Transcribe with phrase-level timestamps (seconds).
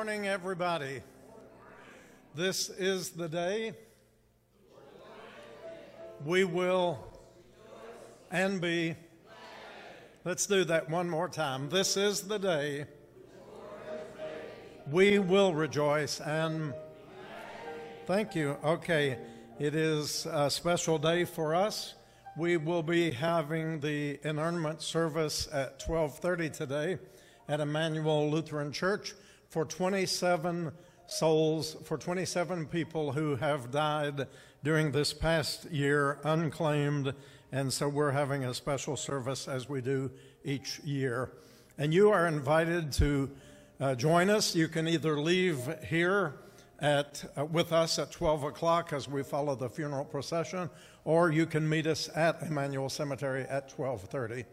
[0.00, 1.02] Morning, everybody.
[2.34, 3.74] This is the day
[6.24, 6.98] we will
[8.30, 8.96] and be.
[10.24, 11.68] Let's do that one more time.
[11.68, 12.86] This is the day
[14.90, 16.72] we will rejoice and
[18.06, 18.56] thank you.
[18.64, 19.18] Okay,
[19.58, 21.92] it is a special day for us.
[22.38, 26.98] We will be having the inurnment service at 12:30 today
[27.50, 29.12] at Emmanuel Lutheran Church
[29.50, 30.70] for 27
[31.08, 34.28] souls, for 27 people who have died
[34.62, 37.12] during this past year unclaimed.
[37.50, 40.10] And so we're having a special service as we do
[40.44, 41.32] each year.
[41.78, 43.28] And you are invited to
[43.80, 44.54] uh, join us.
[44.54, 46.34] You can either leave here
[46.78, 50.70] at, uh, with us at 12 o'clock as we follow the funeral procession,
[51.04, 54.44] or you can meet us at Emmanuel Cemetery at 1230.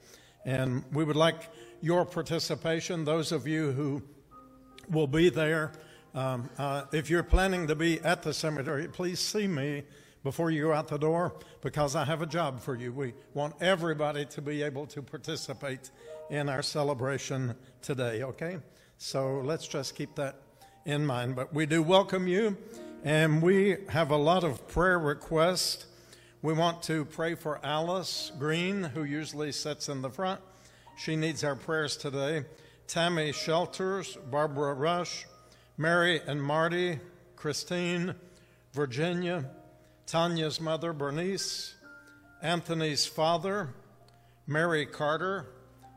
[0.43, 4.01] And we would like your participation, those of you who
[4.89, 5.71] will be there.
[6.13, 9.83] Um, uh, if you're planning to be at the cemetery, please see me
[10.23, 12.91] before you go out the door because I have a job for you.
[12.91, 15.91] We want everybody to be able to participate
[16.29, 18.57] in our celebration today, okay?
[18.97, 20.35] So let's just keep that
[20.85, 21.35] in mind.
[21.35, 22.57] But we do welcome you,
[23.03, 25.85] and we have a lot of prayer requests.
[26.41, 30.41] We want to pray for Alice Green, who usually sits in the front.
[30.97, 32.45] She needs our prayers today.
[32.87, 35.25] Tammy Shelters, Barbara Rush,
[35.77, 36.99] Mary and Marty,
[37.35, 38.15] Christine,
[38.73, 39.45] Virginia,
[40.05, 41.75] Tanya's mother, Bernice,
[42.41, 43.73] Anthony's father,
[44.47, 45.47] Mary Carter,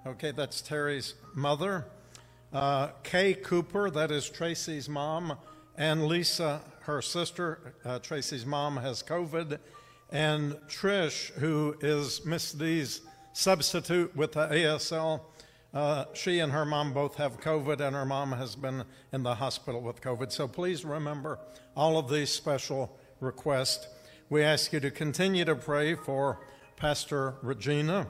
[0.05, 1.87] okay, that's Terry's mother,
[2.53, 5.39] uh, Kay Cooper, that is Tracy's mom,
[5.77, 7.75] and Lisa, her sister.
[7.85, 9.59] Uh, Tracy's mom has COVID,
[10.11, 13.03] and Trish, who is Miss D's
[13.33, 15.21] substitute with the ASL
[15.73, 19.37] uh, she and her mom both have COVID, and her mom has been in the
[19.37, 20.33] hospital with COVID.
[20.33, 21.39] So please remember
[21.77, 23.87] all of these special requests.
[24.29, 26.41] We ask you to continue to pray for
[26.77, 28.07] Pastor Regina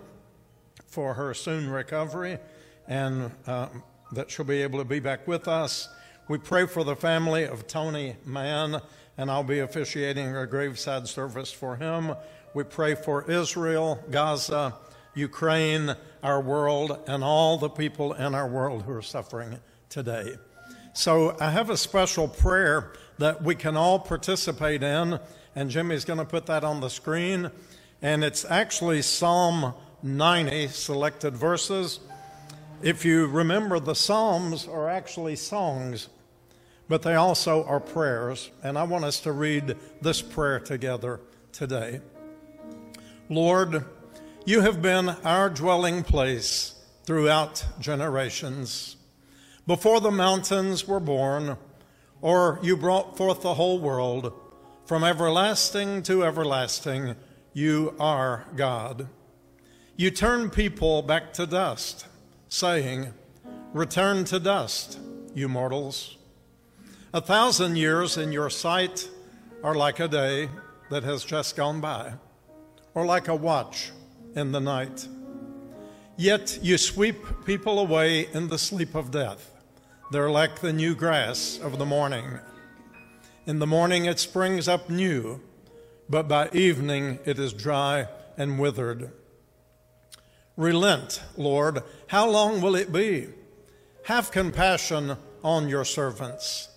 [0.87, 2.38] for her soon recovery
[2.88, 3.69] and uh,
[4.12, 5.88] that she'll be able to be back with us.
[6.28, 8.81] We pray for the family of Tony Mann,
[9.19, 12.15] and I'll be officiating a graveside service for him.
[12.54, 14.75] We pray for Israel, Gaza,
[15.15, 20.34] Ukraine, our world, and all the people in our world who are suffering today.
[20.93, 25.20] So I have a special prayer that we can all participate in,
[25.54, 27.50] and Jimmy's going to put that on the screen.
[28.03, 32.00] And it's actually Psalm 90 selected verses.
[32.82, 36.09] If you remember, the Psalms are actually songs,
[36.88, 38.50] but they also are prayers.
[38.62, 41.20] And I want us to read this prayer together
[41.53, 42.00] today.
[43.28, 43.84] Lord,
[44.50, 46.75] you have been our dwelling place
[47.05, 48.97] throughout generations.
[49.65, 51.56] Before the mountains were born,
[52.21, 54.33] or you brought forth the whole world,
[54.87, 57.15] from everlasting to everlasting,
[57.53, 59.06] you are God.
[59.97, 62.06] You turn people back to dust,
[62.49, 63.14] saying,
[63.73, 64.99] Return to dust,
[65.32, 66.19] you mortals.
[67.14, 69.08] A thousand years in your sight
[69.62, 70.49] are like a day
[70.91, 72.14] that has just gone by,
[72.94, 73.93] or like a watch
[74.35, 75.06] in the night.
[76.17, 79.50] Yet you sweep people away in the sleep of death.
[80.11, 82.38] They're like the new grass of the morning.
[83.47, 85.41] In the morning it springs up new,
[86.09, 89.12] but by evening it is dry and withered.
[90.56, 93.29] Relent, Lord, how long will it be?
[94.05, 96.69] Have compassion on your servants.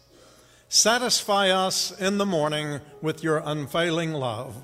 [0.70, 4.56] Satisfy us in the morning with your unfailing love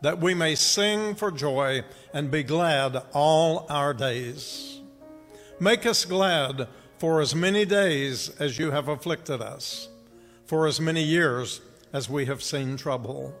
[0.00, 4.80] that we may sing for joy and be glad all our days.
[5.60, 6.68] Make us glad
[6.98, 9.88] for as many days as you have afflicted us,
[10.46, 11.60] for as many years
[11.92, 13.34] as we have seen trouble.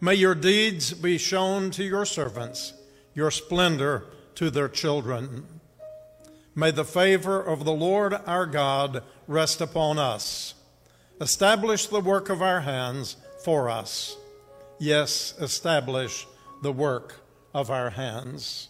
[0.00, 2.74] May your deeds be shown to your servants,
[3.14, 5.46] your splendor to their children.
[6.54, 10.54] May the favor of the Lord our God rest upon us.
[11.20, 14.16] Establish the work of our hands for us
[14.78, 16.26] yes, establish
[16.62, 17.20] the work
[17.52, 18.68] of our hands.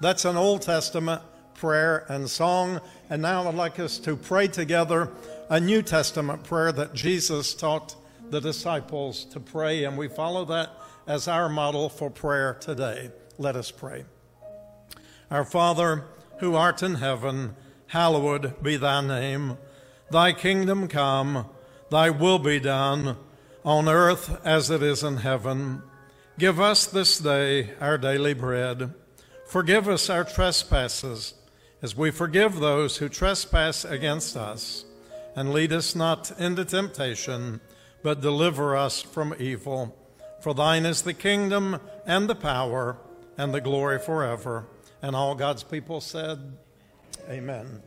[0.00, 1.22] That's an Old Testament
[1.54, 2.80] prayer and song.
[3.08, 5.10] And now I'd like us to pray together
[5.48, 7.94] a New Testament prayer that Jesus taught
[8.30, 10.70] the disciples to pray, and we follow that
[11.06, 13.10] as our model for prayer today.
[13.38, 14.04] Let us pray.
[15.30, 16.04] Our Father,
[16.38, 17.54] who art in heaven,
[17.88, 19.58] hallowed be thy name.
[20.10, 21.46] Thy kingdom come,
[21.90, 23.16] thy will be done
[23.64, 25.82] on earth as it is in heaven.
[26.38, 28.94] Give us this day our daily bread.
[29.46, 31.34] Forgive us our trespasses,
[31.82, 34.84] as we forgive those who trespass against us.
[35.34, 37.60] and lead us not into temptation,
[38.02, 39.96] but deliver us from evil.
[40.40, 42.98] For thine is the kingdom and the power
[43.38, 44.66] and the glory forever.
[45.00, 46.38] And all God's people said,
[47.28, 47.82] Amen.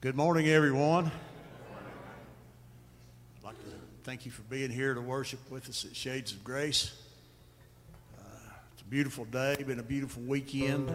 [0.00, 1.12] Good morning, everyone.
[4.02, 6.92] Thank you for being here to worship with us at Shades of Grace.
[8.18, 8.22] Uh,
[8.72, 10.88] it's a beautiful day, been a beautiful weekend.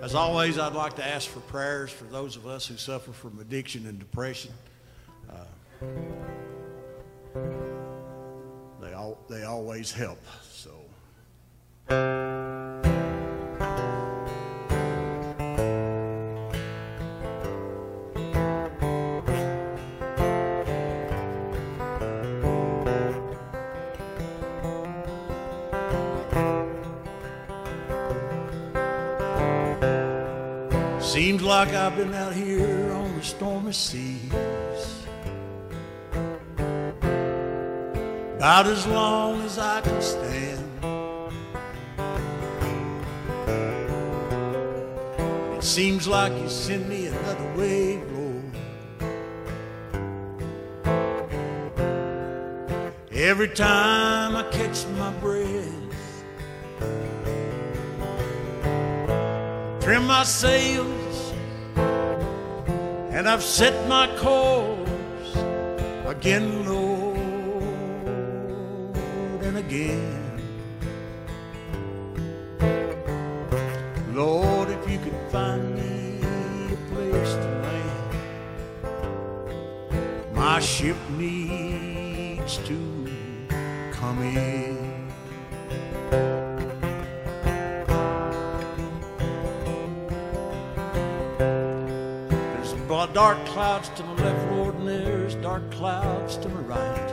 [0.00, 3.40] As always, I'd like to ask for prayers for those of us who suffer from
[3.40, 4.52] addiction and depression.
[5.28, 5.86] Uh,
[8.80, 10.22] they, all, they always help.
[32.12, 35.04] Out here on the stormy seas
[38.36, 40.60] about as long as I can stand.
[45.56, 48.44] It seems like you send me another wave, Lord.
[53.12, 55.84] Every time I catch my breath.
[59.84, 60.93] trim my sails,
[63.24, 65.34] and I've set my course
[66.06, 66.63] again,
[93.96, 97.10] to my left, Lord, and there's dark clouds to my right.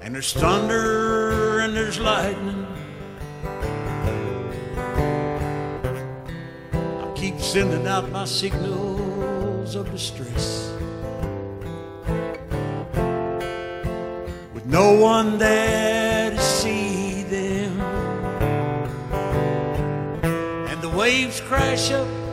[0.00, 2.66] And there's thunder and there's lightning.
[6.72, 10.72] I keep sending out my signals of distress.
[14.54, 17.80] With no one there to see them.
[20.70, 22.23] And the waves crash up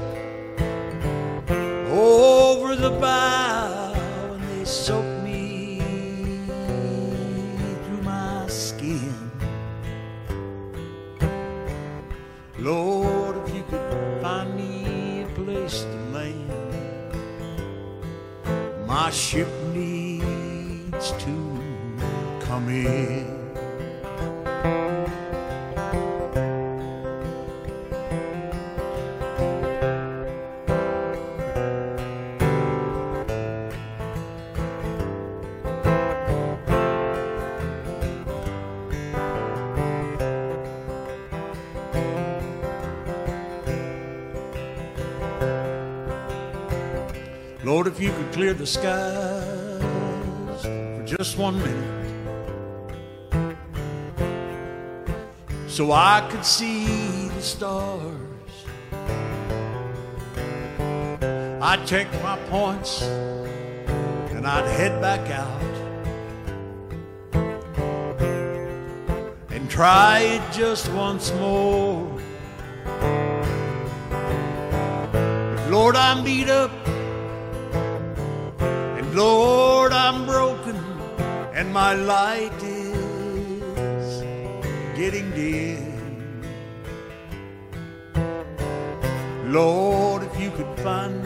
[3.01, 3.93] bow
[4.33, 5.79] and they soak me
[7.83, 9.31] through my skin.
[12.59, 17.15] Lord, if you could find me a place to land,
[18.85, 21.33] my ship needs to
[22.45, 23.10] come in.
[48.61, 49.81] The skies
[50.61, 52.05] for just one minute
[55.67, 58.53] so I could see the stars.
[61.59, 65.63] I'd check my points and I'd head back out
[69.49, 72.07] and try it just once more.
[75.11, 76.80] But Lord, I'm beat up
[79.21, 80.75] Lord, I'm broken
[81.53, 84.23] and my light is
[84.99, 86.41] getting dim.
[89.45, 91.20] Lord, if you could find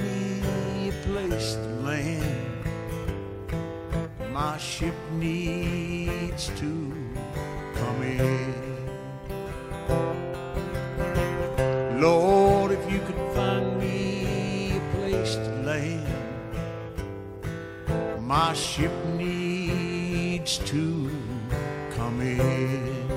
[21.96, 23.08] come in.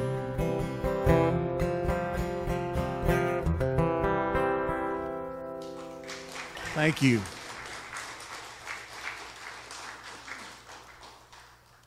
[6.75, 7.21] Thank you.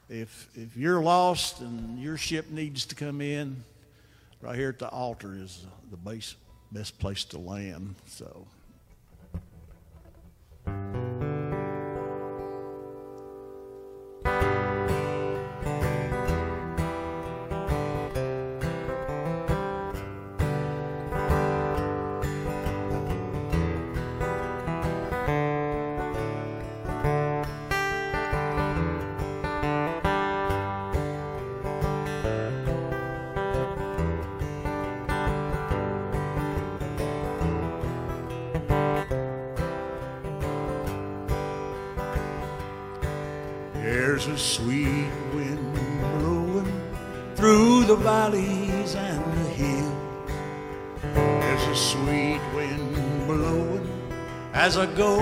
[0.10, 3.63] If, if you're lost and your ship needs to come in,
[4.41, 6.36] right here at the altar is the base,
[6.74, 7.95] best place to land.
[8.07, 8.45] So.
[54.72, 55.20] As I go,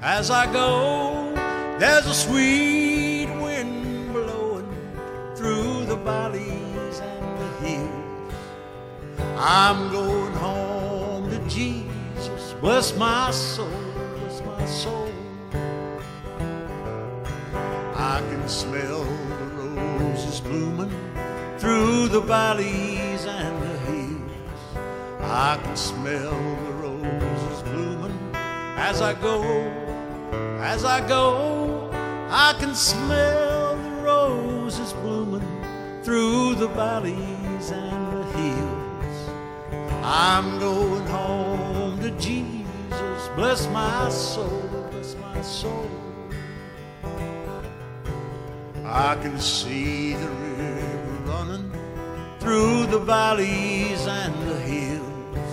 [0.00, 1.34] as I go.
[1.78, 4.66] There's a sweet wind blowing
[5.36, 8.34] through the valleys and the hills.
[9.36, 12.54] I'm going home to Jesus.
[12.62, 13.68] Bless my soul,
[14.16, 15.12] bless my soul.
[17.94, 20.94] I can smell the roses blooming
[21.58, 24.30] through the valleys and the hills.
[25.20, 26.49] I can smell
[28.90, 29.40] as I go,
[30.58, 31.88] as I go.
[32.28, 35.48] I can smell the roses blooming
[36.02, 39.18] through the valleys and the hills.
[40.02, 43.28] I'm going home to Jesus.
[43.36, 45.90] Bless my soul, bless my soul.
[48.84, 51.70] I can see the river running
[52.40, 55.52] through the valleys and the hills.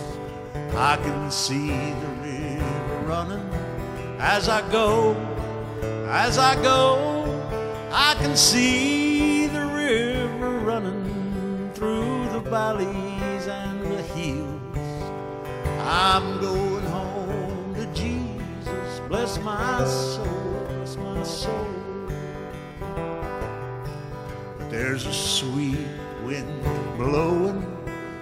[0.75, 1.70] I can see
[2.03, 2.16] the
[3.07, 3.49] running
[4.19, 5.15] as I go,
[6.09, 7.23] as I go.
[7.91, 15.03] I can see the river running through the valleys and the hills.
[15.79, 18.99] I'm going home to Jesus.
[19.07, 21.67] Bless my soul, bless my soul.
[24.69, 25.87] There's a sweet
[26.25, 26.61] wind
[26.97, 27.65] blowing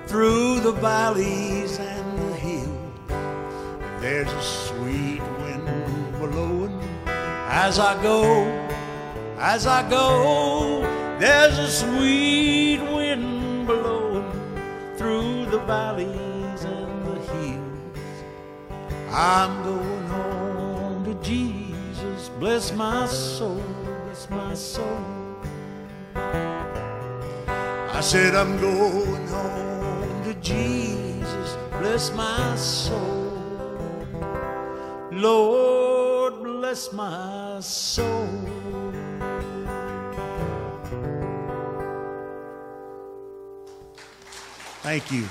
[0.05, 2.85] through the valleys and the hills.
[3.99, 4.41] There's a
[7.55, 8.43] as I go,
[9.39, 10.81] as I go.
[11.19, 14.29] There's a sweet wind blowing
[14.97, 18.17] through the valleys and the hills.
[19.09, 22.29] I'm going home to Jesus.
[22.41, 23.63] Bless my soul,
[24.03, 25.05] bless my soul.
[26.13, 31.57] I said, I'm going home to Jesus.
[31.79, 33.31] Bless my soul.
[35.13, 35.94] Lord,
[36.65, 38.27] bless my soul.
[44.81, 45.27] Thank you.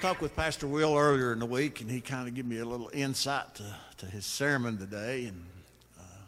[0.00, 2.64] Talked with Pastor Will earlier in the week, and he kind of gave me a
[2.64, 5.26] little insight to, to his sermon today.
[5.26, 5.46] And
[5.96, 6.24] uh,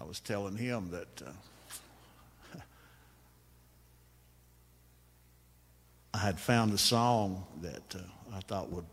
[0.00, 2.58] I was telling him that uh,
[6.14, 8.00] I had found a song that uh,
[8.36, 8.84] I thought would,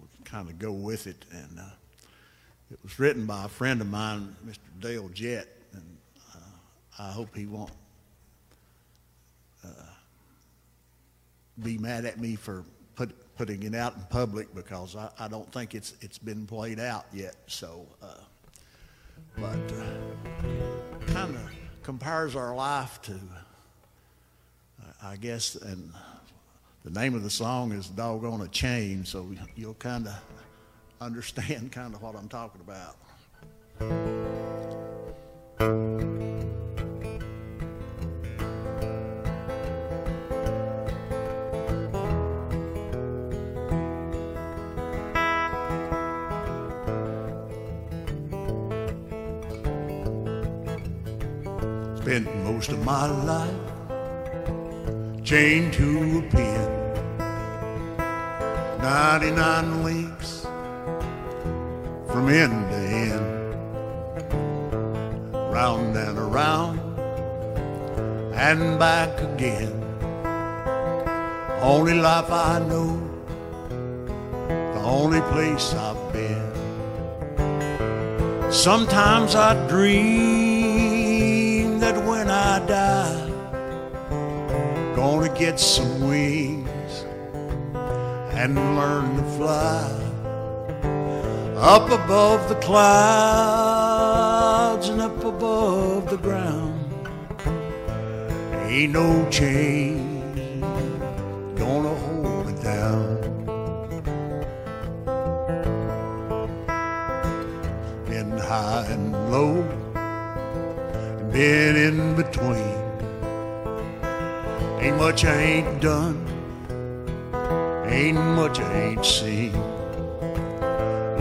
[0.00, 1.24] would kind of go with it.
[1.32, 1.70] And uh,
[2.70, 4.58] it was written by a friend of mine, Mr.
[4.80, 5.48] Dale Jett.
[5.72, 5.96] And
[6.34, 6.38] uh,
[6.98, 7.72] I hope he won't
[9.64, 9.68] uh,
[11.62, 15.50] be mad at me for put, putting it out in public because I, I don't
[15.52, 17.36] think it's, it's been played out yet.
[17.48, 18.14] So, uh,
[19.36, 21.50] but uh, kind of
[21.82, 23.18] compares our life to,
[25.02, 25.92] I guess, and
[26.84, 30.14] the name of the song is Dog on a Chain, so you'll kind of
[31.00, 32.96] understand kind of what I'm talking about.
[52.00, 53.69] Spent most of my life
[55.30, 56.68] chained to a pin.
[58.82, 60.40] 99 links
[62.10, 63.54] from end to end.
[65.54, 66.80] Round and around
[68.34, 69.72] and back again.
[71.62, 72.98] Only life I know,
[74.48, 76.50] the only place I've been.
[78.50, 80.49] Sometimes I dream
[85.40, 87.04] get some wings
[88.34, 89.90] and learn to fly
[91.56, 93.00] up above the clouds
[94.90, 96.78] and up above the ground.
[98.68, 99.89] Ain't no chain
[115.10, 116.24] much I ain't done,
[117.88, 119.50] ain't much I ain't seen.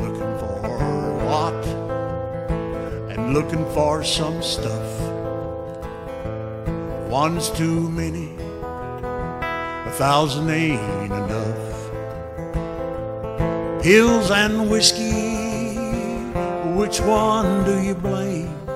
[0.03, 1.65] Looking for a lot
[3.09, 4.91] and looking for some stuff.
[7.09, 8.35] One's too many,
[9.41, 11.73] a thousand ain't enough.
[13.81, 15.73] Pills and whiskey
[16.77, 18.68] which one do you blame?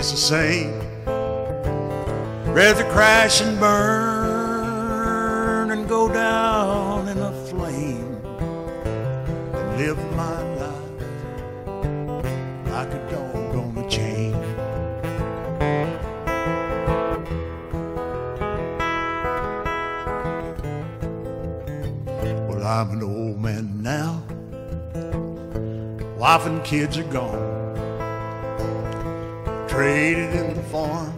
[0.00, 0.72] All the same.
[2.54, 4.50] Rather crash and burn
[5.72, 8.22] and go down in a flame
[9.52, 11.02] than live my life
[12.72, 14.32] like a dog on a chain.
[22.48, 24.22] Well, I'm an old man now.
[26.16, 27.49] Wife and kids are gone.
[29.80, 31.16] Traded in the farm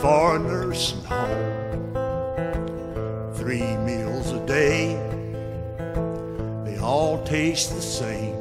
[0.00, 1.92] for a nursing home.
[3.34, 4.96] Three meals a day,
[6.64, 8.34] they all taste the same.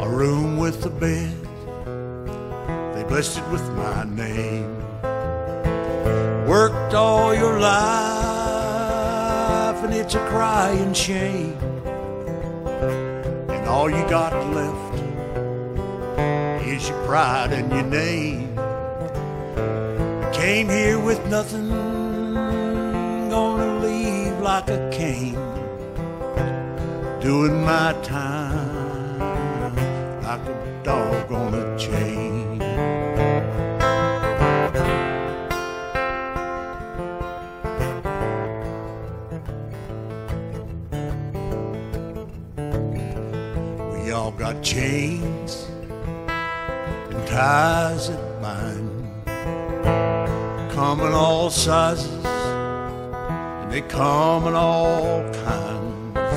[0.00, 1.34] A room with a bed,
[2.94, 4.78] they blessed it with my name.
[6.46, 7.82] Worked all your life,
[9.82, 11.58] and it's a crying shame.
[13.50, 14.75] And all you got left
[16.88, 18.58] your pride and your name.
[18.58, 21.68] I Came here with nothing,
[23.30, 25.34] gonna leave like a king.
[27.20, 28.35] Doing my time
[51.56, 56.36] sizes, and they come in all kinds.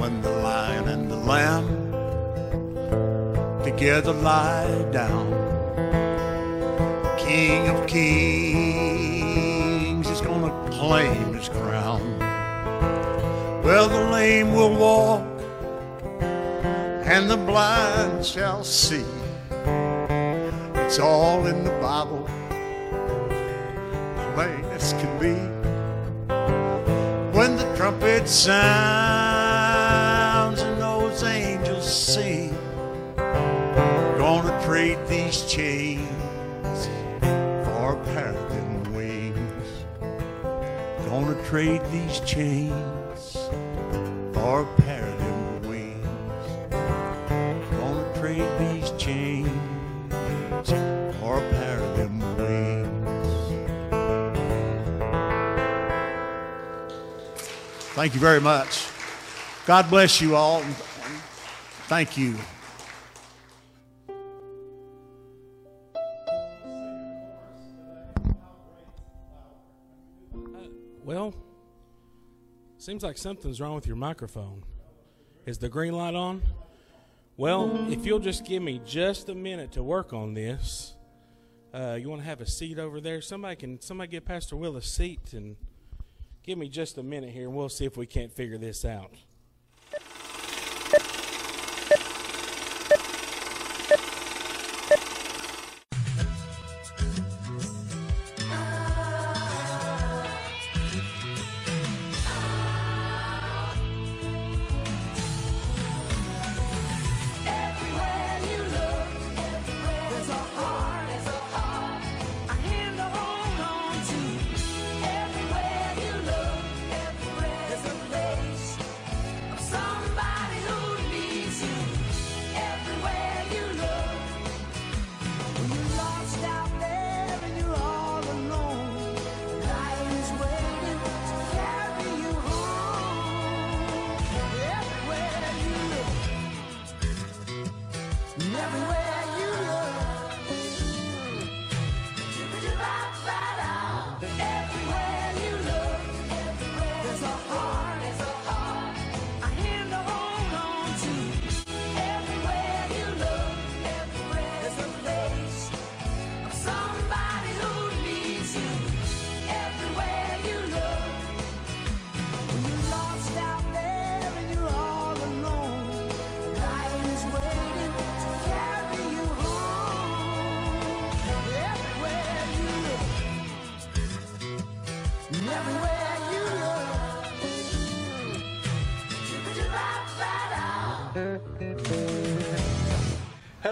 [0.00, 1.68] When the lion and the lamb
[3.62, 5.30] together lie down,
[7.02, 8.08] the King of Kings
[10.08, 12.18] is gonna claim his crown.
[13.62, 15.22] Well, the lame will walk,
[17.12, 19.04] and the blind shall see.
[20.74, 22.19] It's all in the Bible
[25.20, 25.34] be.
[27.36, 28.62] When the trumpet sounds
[30.62, 32.56] and those angels sing,
[34.16, 36.88] gonna trade these chains
[37.20, 38.04] for a
[38.94, 39.84] wings.
[41.06, 43.36] Gonna trade these chains
[44.32, 44.66] for a
[58.00, 58.86] Thank you very much.
[59.66, 60.62] God bless you all.
[61.86, 62.34] Thank you.
[71.04, 71.34] Well,
[72.78, 74.64] seems like something's wrong with your microphone.
[75.44, 76.40] Is the green light on?
[77.36, 80.94] Well, if you'll just give me just a minute to work on this,
[81.74, 83.20] uh, you want to have a seat over there?
[83.20, 85.56] Somebody can somebody get Pastor Will a seat and
[86.42, 89.14] give me just a minute here, and we'll see if we can't figure this out.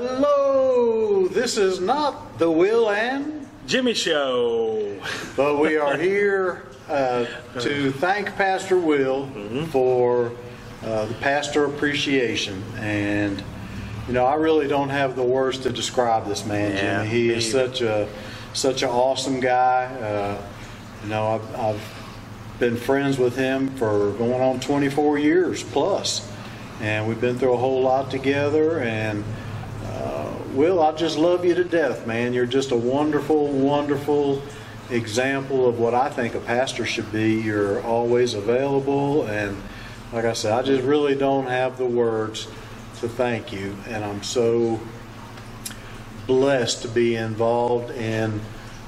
[0.01, 4.97] Hello, this is not the Will and Jimmy Show.
[5.37, 7.27] But we are here uh,
[7.59, 9.29] to thank Pastor Will
[9.73, 10.31] for
[10.85, 12.63] uh, the pastor appreciation.
[12.77, 13.43] And,
[14.07, 17.09] you know, I really don't have the words to describe this man, Yeah, Jimmy.
[17.09, 18.09] He is such a
[18.53, 19.87] such an awesome guy.
[19.87, 20.41] Uh,
[21.03, 26.31] you know, I've, I've been friends with him for going on 24 years plus.
[26.81, 28.79] and we've been through a whole lot together.
[28.79, 29.25] And
[30.55, 32.33] Will, I just love you to death, man.
[32.33, 34.43] You're just a wonderful, wonderful
[34.91, 37.35] example of what I think a pastor should be.
[37.35, 39.61] You're always available, and
[40.13, 42.47] like I said, I just really don't have the words
[43.01, 44.81] to thank you, and I'm so
[46.27, 48.41] blessed to be involved in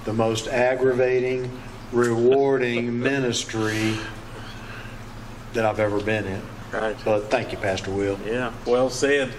[0.05, 1.61] the most aggravating,
[1.92, 3.96] rewarding ministry
[5.53, 6.42] that I've ever been in.
[6.73, 6.96] Right.
[7.05, 8.18] But thank you, Pastor Will.
[8.25, 9.33] Yeah, well said.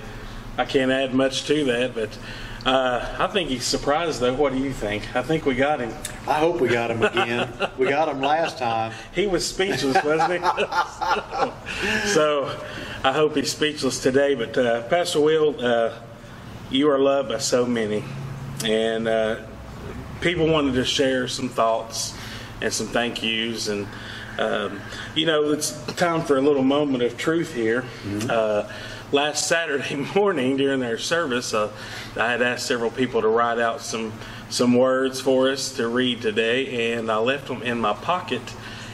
[0.57, 2.17] I can't add much to that, but
[2.65, 4.35] uh, I think he's surprised, though.
[4.35, 5.15] What do you think?
[5.15, 5.91] I think we got him.
[6.27, 7.51] I hope we got him again.
[7.77, 8.93] we got him last time.
[9.13, 10.39] He was speechless, wasn't he?
[12.09, 12.55] so
[13.03, 14.35] I hope he's speechless today.
[14.35, 15.93] But uh, Pastor Will, uh,
[16.69, 18.03] you are loved by so many,
[18.63, 19.37] and uh,
[20.19, 22.15] people wanted to share some thoughts
[22.61, 23.87] and some thank yous, and
[24.37, 24.79] um,
[25.15, 27.83] you know it's time for a little moment of truth here.
[28.29, 28.71] Uh,
[29.11, 31.71] last Saturday morning during our service, uh,
[32.15, 34.13] I had asked several people to write out some
[34.49, 38.41] some words for us to read today, and I left them in my pocket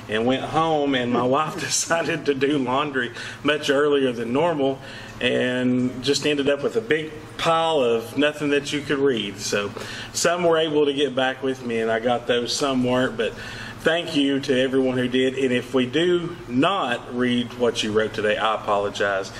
[0.09, 3.11] and went home and my wife decided to do laundry
[3.43, 4.79] much earlier than normal
[5.19, 9.39] and just ended up with a big pile of nothing that you could read.
[9.39, 9.71] So
[10.13, 13.33] some were able to get back with me and i got those some weren't but
[13.79, 18.13] thank you to everyone who did and if we do not read what you wrote
[18.13, 19.31] today i apologize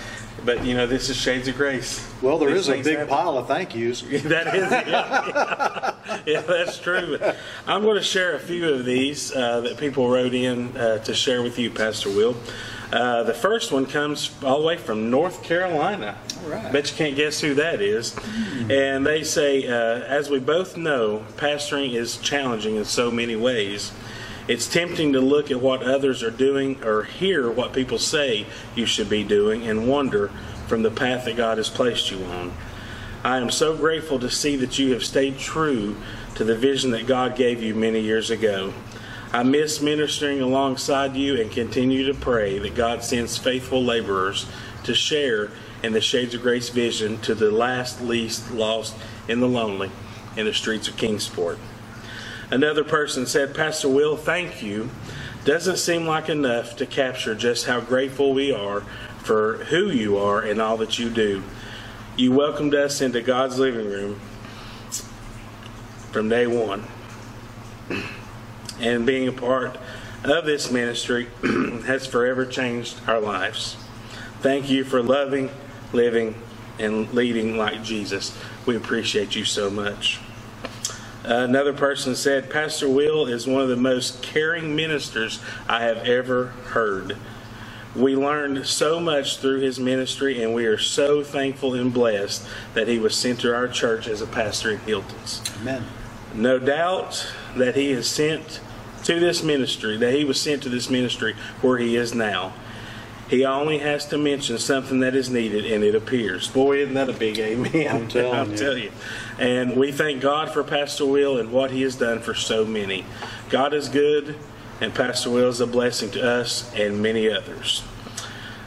[0.45, 3.07] but you know this is shades of grace Well, there These is a big happen.
[3.07, 4.01] pile of thank yous.
[4.23, 5.93] That is, yeah,
[6.25, 7.17] yeah, that's true.
[7.19, 10.99] But I'm going to share a few of these uh, that people wrote in uh,
[10.99, 12.35] to share with you, Pastor Will.
[12.91, 16.17] Uh, the first one comes all the way from North Carolina.
[16.43, 16.71] All right.
[16.71, 18.15] Bet you can't guess who that is.
[18.69, 19.73] And they say, uh,
[20.05, 23.91] as we both know, pastoring is challenging in so many ways.
[24.47, 28.85] It's tempting to look at what others are doing or hear what people say you
[28.85, 30.29] should be doing and wonder
[30.67, 32.53] from the path that God has placed you on.
[33.25, 35.97] I am so grateful to see that you have stayed true
[36.35, 38.73] to the vision that God gave you many years ago.
[39.33, 44.45] I miss ministering alongside you and continue to pray that God sends faithful laborers
[44.85, 45.51] to share
[45.83, 48.95] in the Shades of Grace vision to the last, least, lost,
[49.27, 49.91] and the lonely
[50.37, 51.59] in the streets of Kingsport.
[52.49, 54.89] Another person said, Pastor Will, thank you.
[55.43, 58.81] Doesn't seem like enough to capture just how grateful we are
[59.23, 61.43] for who you are and all that you do.
[62.15, 64.19] You welcomed us into God's living room
[66.11, 66.85] from day one.
[68.79, 69.77] And being a part
[70.23, 71.27] of this ministry
[71.85, 73.77] has forever changed our lives.
[74.41, 75.49] Thank you for loving,
[75.93, 76.35] living,
[76.79, 78.37] and leading like Jesus.
[78.65, 80.19] We appreciate you so much.
[81.27, 86.45] Another person said, Pastor Will is one of the most caring ministers I have ever
[86.45, 87.17] heard.
[87.93, 92.87] We learned so much through his ministry, and we are so thankful and blessed that
[92.87, 95.41] he was sent to our church as a pastor in Hiltons.
[95.59, 95.83] Amen.
[96.33, 98.61] No doubt that he is sent
[99.03, 102.53] to this ministry, that he was sent to this ministry where he is now.
[103.29, 106.47] He only has to mention something that is needed, and it appears.
[106.47, 107.87] Boy, isn't that a big amen?
[107.95, 108.57] I'm telling I'll you.
[108.57, 108.91] tell you.
[109.37, 113.05] And we thank God for Pastor Will and what he has done for so many.
[113.49, 114.37] God is good,
[114.79, 117.83] and Pastor Will is a blessing to us and many others.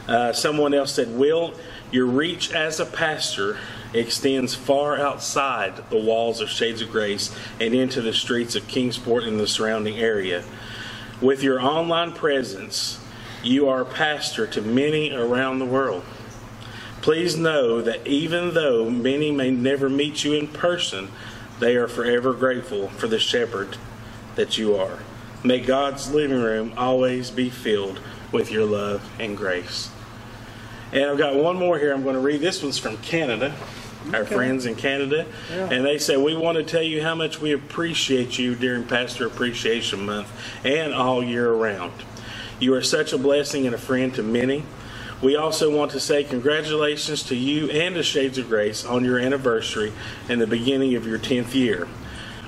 [0.07, 1.55] Uh, someone else said, Will,
[1.91, 3.57] your reach as a pastor
[3.93, 9.23] extends far outside the walls of Shades of Grace and into the streets of Kingsport
[9.23, 10.43] and the surrounding area.
[11.19, 13.00] With your online presence,
[13.43, 16.03] you are a pastor to many around the world.
[17.01, 21.09] Please know that even though many may never meet you in person,
[21.59, 23.77] they are forever grateful for the shepherd
[24.35, 24.99] that you are.
[25.43, 27.99] May God's living room always be filled
[28.31, 29.89] with your love and grace.
[30.91, 32.41] And I've got one more here I'm going to read.
[32.41, 33.55] This one's from Canada,
[34.13, 35.25] our friends in Canada.
[35.71, 39.25] And they say, We want to tell you how much we appreciate you during Pastor
[39.25, 40.31] Appreciation Month
[40.63, 41.93] and all year round.
[42.61, 44.63] You are such a blessing and a friend to many.
[45.19, 49.17] We also want to say congratulations to you and to Shades of Grace on your
[49.17, 49.91] anniversary
[50.29, 51.87] and the beginning of your 10th year.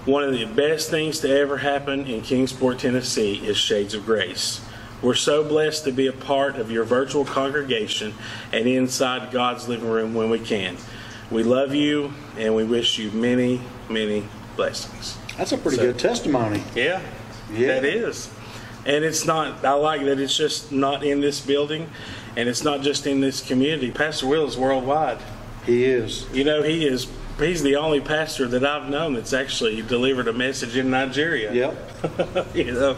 [0.06, 4.62] One of the best things to ever happen in Kingsport, Tennessee is Shades of Grace.
[5.02, 8.13] We're so blessed to be a part of your virtual congregation
[8.52, 10.78] and inside God's living room when we can.
[11.32, 14.26] We love you and we wish you many, many
[14.58, 15.17] blessings.
[15.39, 16.63] That's a pretty So- good testimony.
[16.76, 17.02] Yeah,
[17.52, 17.67] Yeah.
[17.80, 18.30] that is.
[18.86, 21.89] And it's not, I like that it's just not in this building
[22.36, 23.91] and it's not just in this community.
[23.91, 25.19] Pastor Will is worldwide.
[25.65, 26.28] He is.
[26.34, 27.08] You know, he is,
[27.39, 31.54] he's the only pastor that I've known that's actually delivered a message in Nigeria.
[31.54, 32.56] Yep.
[32.56, 32.98] you know,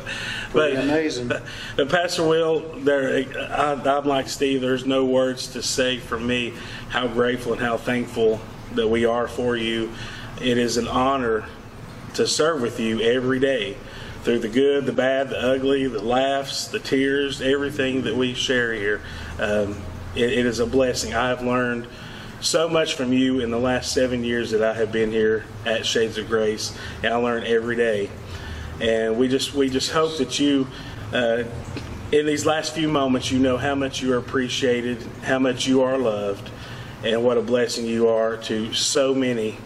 [0.51, 1.27] Pretty amazing.
[1.27, 1.43] But,
[1.75, 4.61] but Pastor Will, there, I, I'm like Steve.
[4.61, 6.53] There's no words to say for me
[6.89, 8.39] how grateful and how thankful
[8.73, 9.91] that we are for you.
[10.41, 11.45] It is an honor
[12.15, 13.75] to serve with you every day
[14.25, 18.73] through the good, the bad, the ugly, the laughs, the tears, everything that we share
[18.73, 18.99] here.
[19.39, 19.77] Um,
[20.15, 21.13] it, it is a blessing.
[21.13, 21.87] I have learned
[22.41, 25.85] so much from you in the last seven years that I have been here at
[25.85, 28.09] Shades of Grace, and I learn every day.
[28.81, 30.67] And we just we just hope that you,
[31.13, 31.43] uh,
[32.11, 35.83] in these last few moments, you know how much you are appreciated, how much you
[35.83, 36.49] are loved,
[37.03, 39.59] and what a blessing you are to so many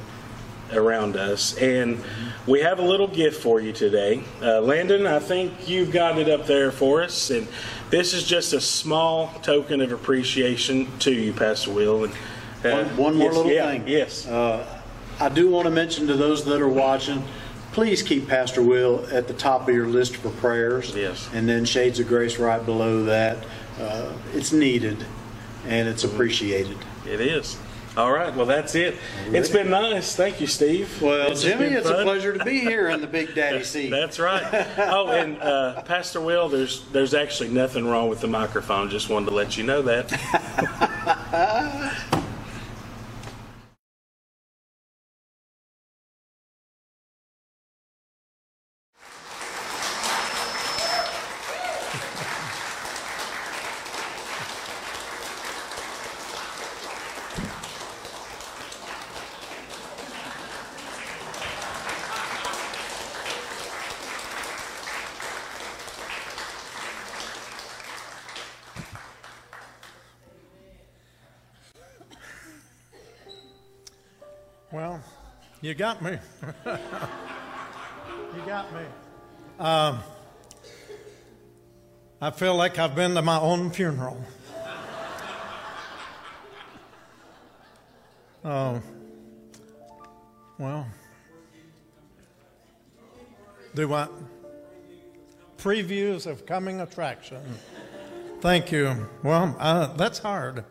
[0.74, 1.58] around us.
[1.58, 2.04] And
[2.48, 4.24] we have a little gift for you today.
[4.42, 7.30] Uh, Landon, I think you've got it up there for us.
[7.30, 7.48] And
[7.90, 12.06] this is just a small token of appreciation to you, Pastor Will.
[12.06, 12.14] And,
[12.64, 13.88] uh, One, one more yes, little yeah, thing.
[13.88, 14.28] Yes.
[14.28, 14.82] Uh,
[15.20, 17.24] I do want to mention to those that are watching,
[17.72, 20.96] please keep Pastor Will at the top of your list for prayers.
[20.96, 21.30] Yes.
[21.34, 23.46] And then Shades of Grace right below that.
[23.80, 25.06] Uh, it's needed
[25.68, 26.78] and it's appreciated.
[27.06, 27.58] It is.
[27.98, 28.34] All right.
[28.34, 28.98] Well, that's it.
[29.28, 30.16] It's been nice.
[30.16, 31.02] Thank you, Steve.
[31.02, 33.90] Well, It's Jimmy, it's a pleasure to be here in the Big Daddy seat.
[33.90, 34.44] That's right.
[34.78, 38.90] Oh, and uh, Pastor Will, there's there's actually nothing wrong with the microphone.
[38.90, 40.10] Just wanted to let you know that.
[75.80, 76.12] got me.
[76.66, 78.82] you got me.
[79.58, 80.00] Um,
[82.20, 84.22] I feel like I've been to my own funeral.
[88.44, 88.82] Oh,
[90.58, 90.86] well,
[93.74, 94.12] do what?
[95.58, 97.42] Previews of coming attraction.
[98.42, 99.08] Thank you.
[99.24, 100.66] Well, uh, that's hard.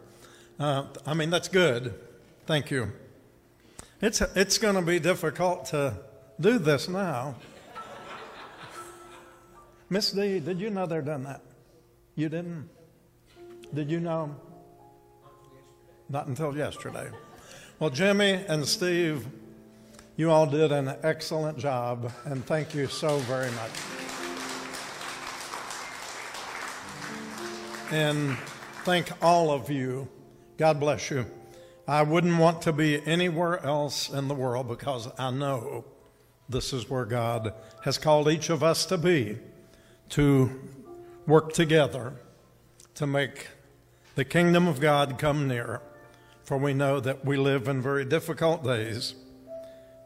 [0.61, 1.95] Uh, I mean, that's good.
[2.47, 2.93] Thank you.
[4.01, 5.95] It's, it's going to be difficult to
[6.41, 7.35] do this now.
[9.91, 11.41] Miss D, did you know they're done that?
[12.15, 12.69] You didn't?
[13.75, 14.37] Did you know?
[16.09, 17.11] Not until yesterday.
[17.81, 19.27] Well, Jimmy and Steve,
[20.17, 23.71] you all did an excellent job, and thank you so very much.
[27.91, 28.37] And
[28.85, 30.09] thank all of you.
[30.57, 31.27] God bless you.
[31.89, 35.87] I wouldn't want to be anywhere else in the world because I know
[36.47, 39.39] this is where God has called each of us to be
[40.11, 40.51] to
[41.27, 42.13] work together
[42.97, 43.49] to make
[44.17, 45.81] the kingdom of God come near.
[46.45, 49.15] For we know that we live in very difficult days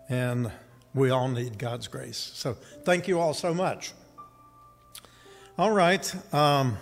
[0.09, 0.53] and
[0.95, 2.31] we all need God's grace.
[2.35, 3.93] So thank you all so much.
[5.59, 6.15] All right.
[6.33, 6.79] Um,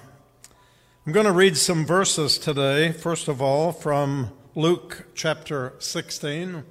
[1.07, 6.65] I'm going to read some verses today, first of all, from Luke chapter 16,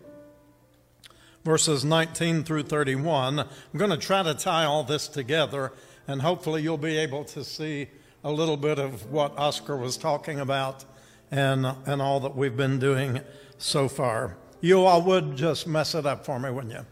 [1.45, 3.39] verses 19 through 31.
[3.39, 5.71] I'm going to try to tie all this together,
[6.05, 7.87] and hopefully you'll be able to see
[8.21, 10.83] a little bit of what Oscar was talking about
[11.31, 13.21] and, and all that we've been doing
[13.57, 14.35] so far.
[14.59, 16.85] You all would just mess it up for me, wouldn't you?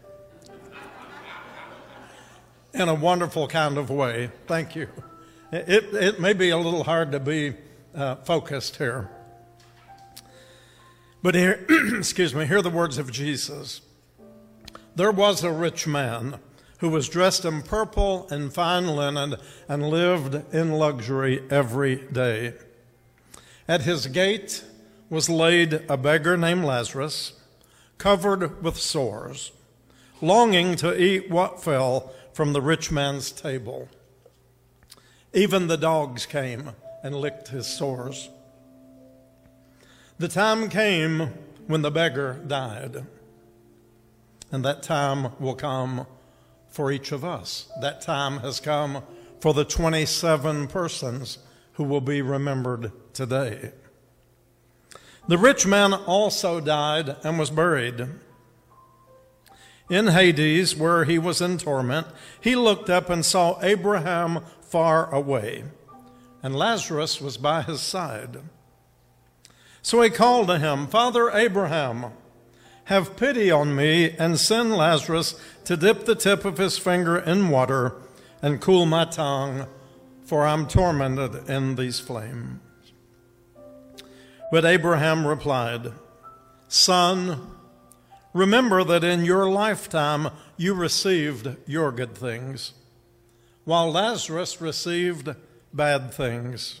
[2.72, 4.30] In a wonderful kind of way.
[4.46, 4.88] Thank you.
[5.52, 7.56] It, it may be a little hard to be
[7.94, 9.10] uh, focused here.
[11.22, 13.80] But here, excuse me, hear the words of Jesus.
[14.94, 16.38] There was a rich man
[16.78, 19.36] who was dressed in purple and fine linen
[19.68, 22.54] and lived in luxury every day.
[23.66, 24.64] At his gate
[25.10, 27.32] was laid a beggar named Lazarus,
[27.98, 29.50] covered with sores,
[30.20, 33.88] longing to eat what fell from the rich man's table.
[35.34, 36.70] Even the dogs came
[37.02, 38.30] and licked his sores.
[40.18, 41.32] The time came
[41.68, 43.06] when the beggar died.
[44.50, 46.06] And that time will come
[46.68, 47.70] for each of us.
[47.80, 49.02] That time has come
[49.40, 51.38] for the 27 persons
[51.74, 53.70] who will be remembered today.
[55.28, 58.08] The rich man also died and was buried.
[59.88, 62.08] in Hades, where he was in torment,
[62.40, 65.64] he looked up and saw Abraham far away,
[66.42, 68.40] and Lazarus was by his side.
[69.82, 72.06] So he called to him, Father Abraham,
[72.84, 77.50] have pity on me and send Lazarus to dip the tip of his finger in
[77.50, 77.94] water
[78.40, 79.66] and cool my tongue,
[80.24, 82.60] for I'm tormented in these flames.
[84.50, 85.92] But Abraham replied,
[86.68, 87.50] Son,
[88.32, 92.72] remember that in your lifetime you received your good things,
[93.64, 95.34] while Lazarus received
[95.72, 96.80] bad things.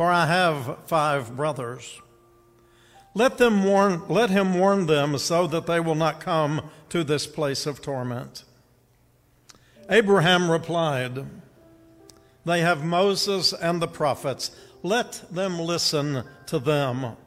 [0.00, 2.00] for I have five brothers.
[3.12, 7.26] Let, them warn, let him warn them so that they will not come to this
[7.26, 8.44] place of torment.
[9.90, 11.26] Abraham replied,
[12.46, 14.52] They have Moses and the prophets.
[14.82, 17.18] Let them listen to them.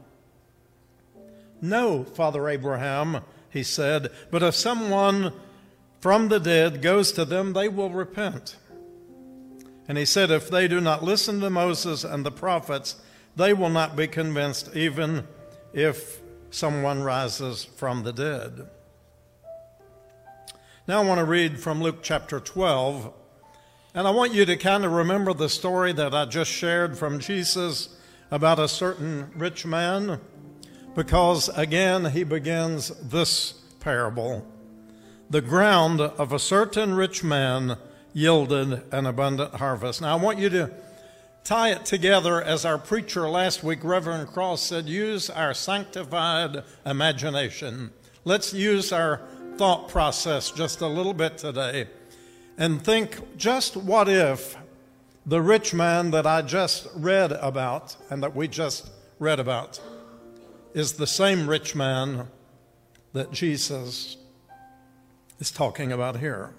[1.62, 3.20] No, Father Abraham,
[3.52, 5.32] he said, but if someone
[6.00, 8.56] from the dead goes to them, they will repent.
[9.88, 12.96] And he said, If they do not listen to Moses and the prophets,
[13.36, 15.28] they will not be convinced, even
[15.74, 18.70] if someone rises from the dead.
[20.88, 23.12] Now I want to read from Luke chapter 12,
[23.96, 27.20] and I want you to kind of remember the story that I just shared from
[27.20, 27.96] Jesus
[28.30, 30.20] about a certain rich man,
[30.94, 34.46] because again he begins this parable.
[35.30, 37.78] The ground of a certain rich man
[38.14, 40.02] yielded an abundant harvest.
[40.02, 40.72] Now I want you to
[41.44, 47.92] tie it together as our preacher last week, Reverend Cross, said use our sanctified imagination.
[48.24, 49.22] Let's use our
[49.58, 51.88] thought process just a little bit today
[52.58, 54.56] and think just what if
[55.26, 59.82] the rich man that I just read about and that we just read about
[60.74, 62.28] is the same rich man
[63.14, 64.18] that Jesus
[65.40, 66.54] is talking about here.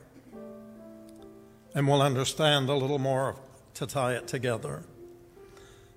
[1.74, 3.36] And we'll understand a little more
[3.74, 4.84] to tie it together.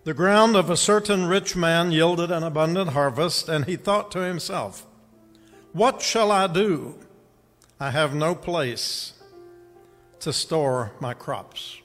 [0.03, 4.19] The ground of a certain rich man yielded an abundant harvest, and he thought to
[4.19, 4.85] himself,
[5.73, 6.95] What shall I do?
[7.79, 9.13] I have no place
[10.21, 11.77] to store my crops.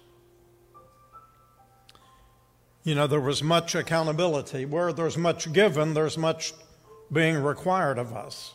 [2.84, 4.64] You know, there was much accountability.
[4.64, 6.52] Where there's much given, there's much
[7.12, 8.54] being required of us.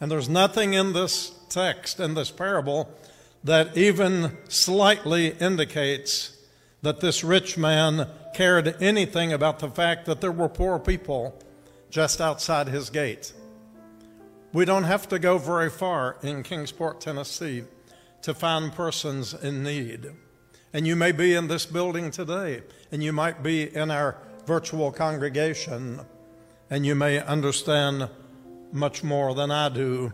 [0.00, 2.92] And there's nothing in this text, in this parable,
[3.44, 6.36] that even slightly indicates
[6.82, 11.40] that this rich man cared anything about the fact that there were poor people
[11.90, 13.32] just outside his gate.
[14.52, 17.64] We don't have to go very far in Kingsport, Tennessee
[18.22, 20.10] to find persons in need.
[20.72, 22.62] And you may be in this building today,
[22.92, 24.16] and you might be in our
[24.46, 26.00] virtual congregation,
[26.70, 28.08] and you may understand
[28.72, 30.12] much more than I do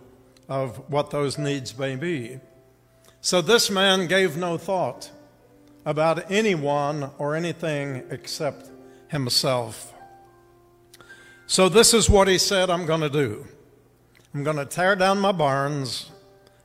[0.48, 2.38] of what those needs may be.
[3.24, 5.10] So this man gave no thought
[5.86, 8.70] about anyone or anything except
[9.08, 9.94] himself.
[11.46, 13.46] So this is what he said I'm going to do
[14.34, 16.10] I'm going to tear down my barns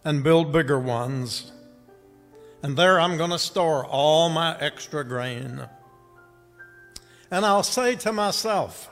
[0.03, 1.53] and build bigger ones.
[2.62, 5.66] And there I'm going to store all my extra grain.
[7.32, 8.89] And I'll say to myself,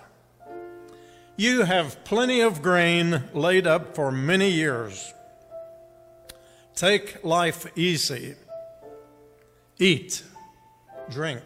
[1.36, 5.14] You have plenty of grain laid up for many years.
[6.78, 8.36] Take life easy.
[9.80, 10.22] Eat,
[11.10, 11.42] drink,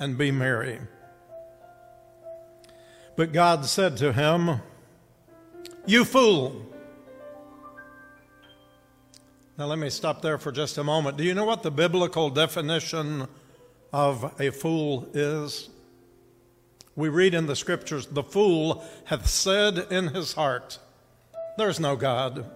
[0.00, 0.80] and be merry.
[3.14, 4.62] But God said to him,
[5.86, 6.66] You fool.
[9.56, 11.16] Now, let me stop there for just a moment.
[11.16, 13.28] Do you know what the biblical definition
[13.92, 15.68] of a fool is?
[16.96, 20.80] We read in the scriptures, The fool hath said in his heart,
[21.56, 22.50] There's no God.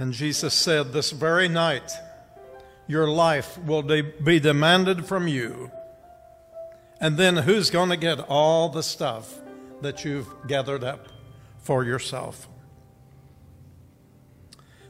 [0.00, 1.92] And Jesus said, This very night,
[2.86, 5.70] your life will de- be demanded from you.
[7.02, 9.38] And then who's going to get all the stuff
[9.82, 11.08] that you've gathered up
[11.58, 12.48] for yourself?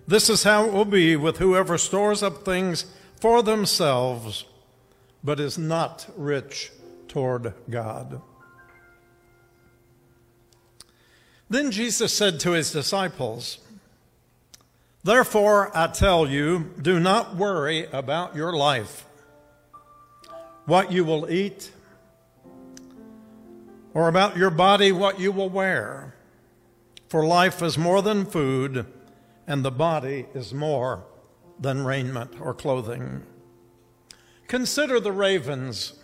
[0.07, 2.85] This is how it will be with whoever stores up things
[3.21, 4.45] for themselves,
[5.25, 6.71] but is not rich
[7.09, 8.23] toward God.
[11.49, 13.59] Then Jesus said to his disciples,
[15.03, 19.07] Therefore I tell you, do not worry about your life,
[20.67, 21.73] what you will eat,
[23.95, 26.15] or about your body, what you will wear.
[27.09, 28.87] For life is more than food,
[29.47, 31.05] and the body is more
[31.59, 33.23] than raiment or clothing.
[34.49, 35.95] Consider the ravens.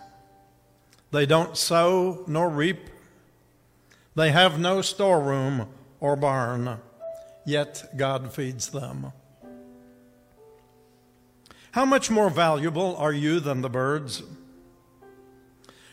[1.13, 2.89] They don't sow nor reap,
[4.17, 5.69] they have no storeroom
[6.01, 6.81] or barn,
[7.47, 9.13] yet God feeds them.
[11.71, 14.23] How much more valuable are you than the birds?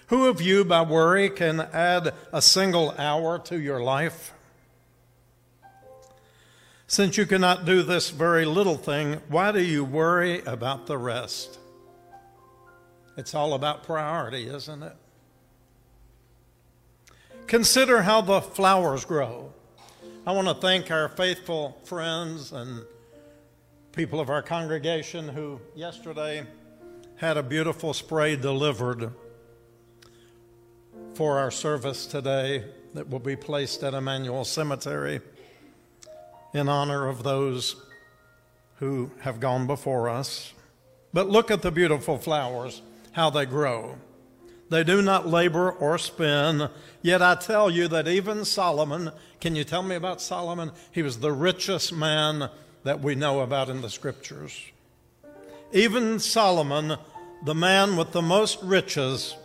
[0.08, 4.34] Who of you, by worry, can add a single hour to your life?
[6.88, 11.58] Since you cannot do this very little thing, why do you worry about the rest?
[13.18, 14.96] It's all about priority, isn't it?
[17.48, 19.53] Consider how the flowers grow.
[20.26, 22.86] I want to thank our faithful friends and
[23.92, 26.46] people of our congregation who yesterday
[27.18, 29.12] had a beautiful spray delivered
[31.14, 32.64] for our service today
[32.94, 35.20] that will be placed at Emmanuel Cemetery
[36.54, 37.76] in honor of those
[38.80, 40.54] who have gone before us.
[41.12, 43.98] But look at the beautiful flowers, how they grow.
[44.74, 46.68] They do not labor or spin.
[47.04, 50.72] Yet I tell you that even Solomon, can you tell me about Solomon?
[50.92, 52.50] He was the richest man
[52.84, 54.60] that we know about in the scriptures.
[55.74, 56.98] Even Solomon,
[57.46, 59.36] the man with the most riches,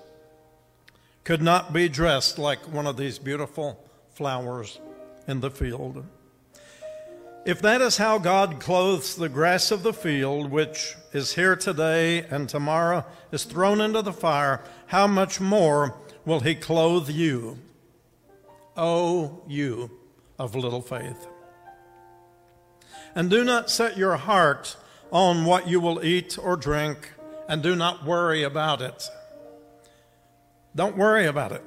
[1.24, 3.78] could not be dressed like one of these beautiful
[4.14, 4.80] flowers
[5.26, 6.06] in the field.
[7.44, 12.24] If that is how God clothes the grass of the field, which is here today
[12.30, 17.58] and tomorrow is thrown into the fire, how much more will He clothe you?
[18.76, 19.90] O you
[20.38, 21.26] of little faith.
[23.14, 24.76] And do not set your heart
[25.10, 27.12] on what you will eat or drink,
[27.48, 29.08] and do not worry about it.
[30.76, 31.64] Don't worry about it.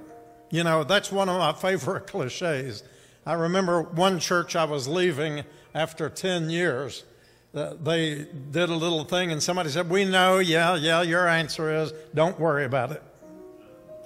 [0.52, 2.84] You know, that's one of my favorite cliches.
[3.26, 5.44] I remember one church I was leaving
[5.74, 7.04] after 10 years.
[7.54, 11.84] Uh, they did a little thing, and somebody said, We know, yeah, yeah, your answer
[11.84, 13.04] is don't worry about it.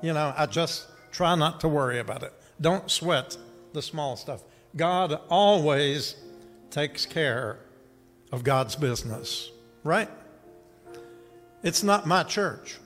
[0.01, 2.34] You know, I just try not to worry about it.
[2.59, 3.38] Don't sweat
[3.74, 4.41] the small stuff.
[4.76, 6.16] God always
[6.72, 7.59] takes care
[8.32, 9.51] of God's business,
[9.84, 10.09] right?
[11.63, 12.80] It's not my church,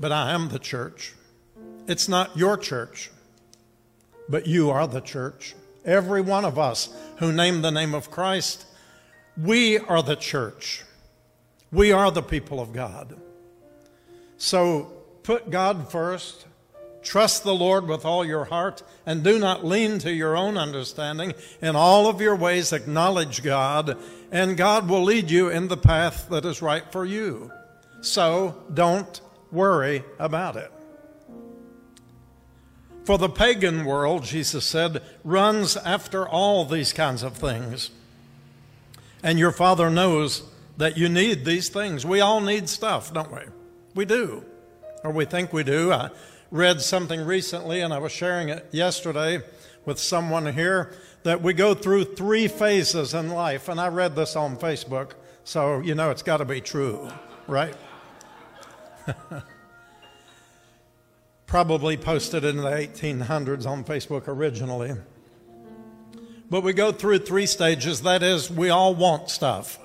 [0.00, 1.14] but I am the church.
[1.86, 3.10] It's not your church,
[4.28, 5.54] but you are the church.
[5.84, 8.66] Every one of us who name the name of Christ,
[9.36, 10.84] we are the church.
[11.70, 13.16] We are the people of God.
[14.36, 16.46] So put God first,
[17.02, 21.34] trust the Lord with all your heart, and do not lean to your own understanding.
[21.60, 23.96] In all of your ways, acknowledge God,
[24.30, 27.50] and God will lead you in the path that is right for you.
[28.02, 29.20] So don't
[29.50, 30.72] worry about it.
[33.04, 37.90] For the pagan world, Jesus said, runs after all these kinds of things.
[39.22, 40.44] And your Father knows
[40.76, 42.06] that you need these things.
[42.06, 43.42] We all need stuff, don't we?
[43.94, 44.44] We do.
[45.02, 45.92] Or we think we do.
[45.92, 46.10] I
[46.50, 49.40] read something recently, and I was sharing it yesterday
[49.84, 50.94] with someone here,
[51.24, 53.68] that we go through three phases in life.
[53.68, 57.10] And I read this on Facebook, so you know it's got to be true,
[57.48, 57.74] right?
[61.52, 64.94] probably posted in the 1800s on Facebook originally.
[66.48, 68.00] But we go through three stages.
[68.00, 69.78] That is, we all want stuff.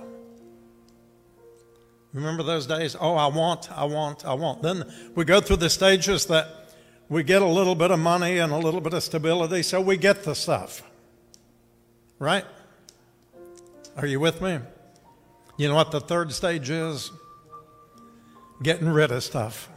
[2.13, 2.95] Remember those days?
[2.97, 4.61] Oh, I want, I want, I want.
[4.61, 6.47] Then we go through the stages that
[7.09, 9.97] we get a little bit of money and a little bit of stability, so we
[9.97, 10.84] get the stuff.
[12.18, 12.45] Right?
[13.97, 14.59] Are you with me?
[15.57, 17.11] You know what the third stage is?
[18.63, 19.68] Getting rid of stuff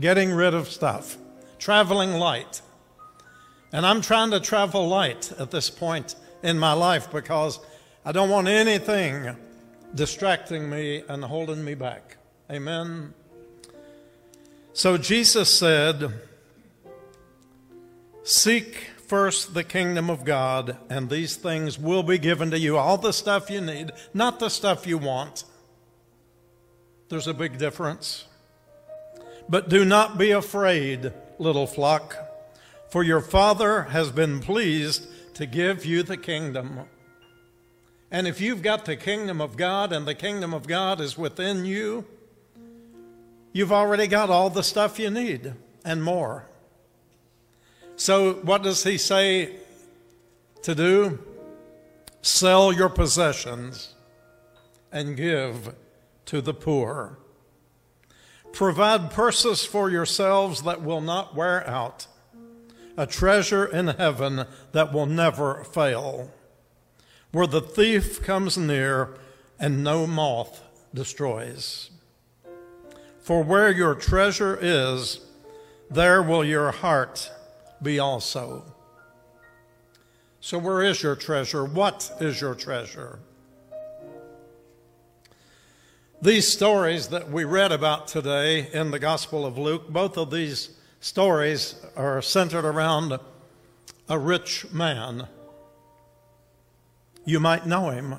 [0.00, 1.16] getting rid of stuff,
[1.58, 2.60] traveling light.
[3.72, 7.58] And I'm trying to travel light at this point in my life because
[8.04, 9.36] I don't want anything
[9.94, 12.16] distracting me and holding me back.
[12.50, 13.14] Amen.
[14.72, 16.12] So Jesus said,
[18.24, 22.78] Seek first the kingdom of God, and these things will be given to you.
[22.78, 25.44] All the stuff you need, not the stuff you want.
[27.08, 28.24] There's a big difference.
[29.48, 32.16] But do not be afraid, little flock,
[32.88, 36.80] for your Father has been pleased to give you the kingdom.
[38.10, 41.64] And if you've got the kingdom of God and the kingdom of God is within
[41.64, 42.04] you,
[43.52, 46.46] you've already got all the stuff you need and more.
[47.96, 49.56] So, what does he say
[50.62, 51.18] to do?
[52.20, 53.94] Sell your possessions
[54.92, 55.74] and give
[56.26, 57.18] to the poor.
[58.52, 62.06] Provide purses for yourselves that will not wear out,
[62.96, 66.30] a treasure in heaven that will never fail,
[67.32, 69.14] where the thief comes near
[69.58, 70.60] and no moth
[70.92, 71.90] destroys.
[73.20, 75.20] For where your treasure is,
[75.90, 77.30] there will your heart
[77.82, 78.64] be also.
[80.40, 81.64] So, where is your treasure?
[81.64, 83.20] What is your treasure?
[86.22, 90.70] These stories that we read about today in the Gospel of Luke, both of these
[91.00, 93.18] stories are centered around
[94.08, 95.26] a rich man.
[97.24, 98.14] You might know him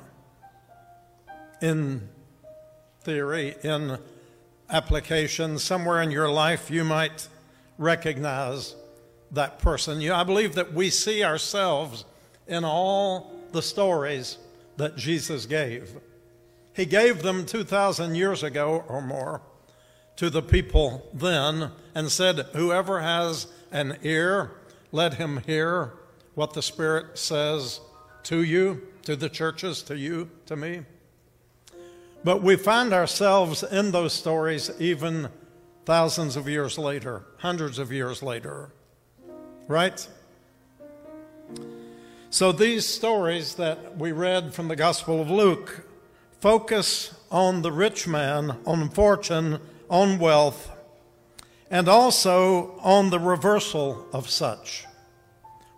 [1.62, 2.10] in
[3.04, 3.96] theory, in
[4.68, 5.58] application.
[5.58, 7.26] Somewhere in your life, you might
[7.78, 8.76] recognize
[9.30, 10.06] that person.
[10.10, 12.04] I believe that we see ourselves
[12.46, 14.36] in all the stories
[14.76, 15.98] that Jesus gave.
[16.74, 19.40] He gave them 2,000 years ago or more
[20.16, 24.50] to the people then and said, Whoever has an ear,
[24.92, 25.92] let him hear
[26.34, 27.80] what the Spirit says
[28.24, 30.82] to you, to the churches, to you, to me.
[32.24, 35.28] But we find ourselves in those stories even
[35.84, 38.72] thousands of years later, hundreds of years later.
[39.68, 40.06] Right?
[42.30, 45.86] So these stories that we read from the Gospel of Luke
[46.44, 50.70] focus on the rich man, on fortune, on wealth,
[51.70, 54.84] and also on the reversal of such.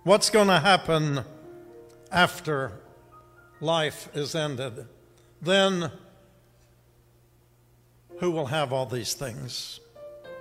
[0.03, 1.21] What's going to happen
[2.11, 2.73] after
[3.61, 4.89] life is ended?
[5.41, 5.93] Then
[8.19, 9.79] who will have all these things?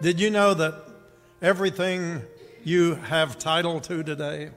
[0.02, 0.74] Did you know that
[1.40, 2.24] everything
[2.64, 4.50] you have title to today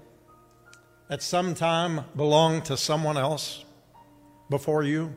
[1.11, 3.67] at some time belonged to someone else
[4.49, 5.13] before you?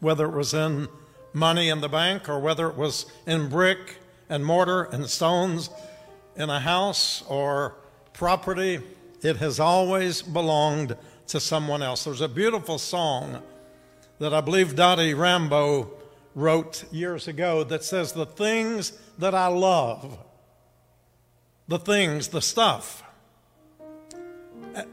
[0.00, 0.88] Whether it was in
[1.32, 5.70] money in the bank or whether it was in brick and mortar and stones
[6.36, 7.76] in a house or
[8.12, 8.80] property,
[9.22, 10.96] it has always belonged
[11.28, 12.04] to someone else.
[12.04, 13.42] There's a beautiful song
[14.18, 15.90] that I believe Dottie Rambo
[16.34, 20.18] wrote years ago that says, The things that I love,
[21.68, 23.02] the things, the stuff,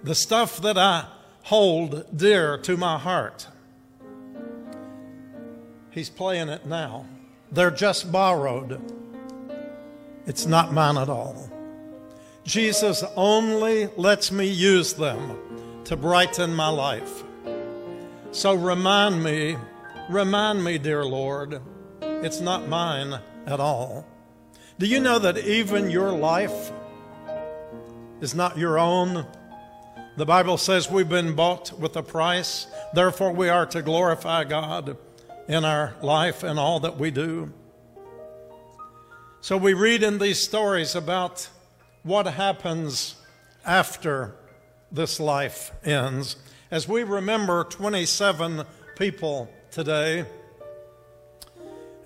[0.04, 1.08] the stuff that I
[1.43, 3.47] hold dear to my heart.
[5.94, 7.06] He's playing it now.
[7.52, 8.82] They're just borrowed.
[10.26, 11.52] It's not mine at all.
[12.44, 15.38] Jesus only lets me use them
[15.86, 17.24] to brighten my life.
[18.32, 19.56] So remind me,
[20.10, 21.62] remind me, dear Lord,
[22.02, 24.08] it's not mine at all.
[24.80, 26.72] Do you know that even your life
[28.20, 29.28] is not your own?
[30.18, 32.66] The Bible says we've been bought with a price,
[32.96, 34.98] therefore, we are to glorify God
[35.48, 37.52] in our life and all that we do.
[39.41, 41.50] So we read in these stories about
[42.04, 43.16] what happens
[43.66, 44.36] after
[44.91, 46.38] this life ends.
[46.72, 48.64] As we remember 27
[48.98, 50.26] people today,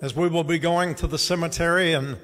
[0.00, 2.16] as we will be going to the cemetery and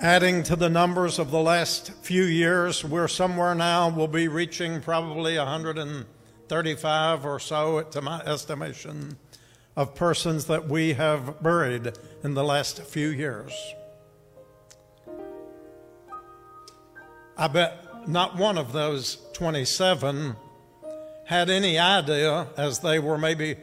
[0.00, 4.80] adding to the numbers of the last few years, we're somewhere now, we'll be reaching
[4.80, 9.16] probably 135 or so, to my estimation,
[9.76, 11.92] of persons that we have buried
[12.24, 13.52] in the last few years.
[17.36, 20.34] I bet not one of those 27
[21.26, 23.56] had any idea as they were maybe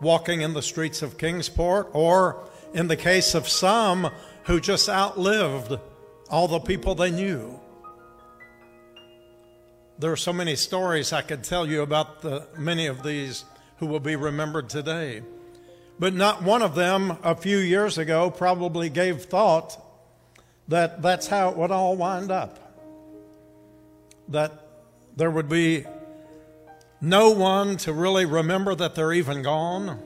[0.00, 2.42] walking in the streets of Kingsport, or
[2.74, 4.10] in the case of some
[4.44, 5.78] who just outlived
[6.28, 7.60] all the people they knew.
[9.98, 13.44] There are so many stories I could tell you about the many of these
[13.76, 15.22] who will be remembered today.
[16.02, 19.80] But not one of them a few years ago probably gave thought
[20.66, 22.58] that that's how it would all wind up.
[24.26, 24.66] That
[25.16, 25.86] there would be
[27.00, 30.02] no one to really remember that they're even gone,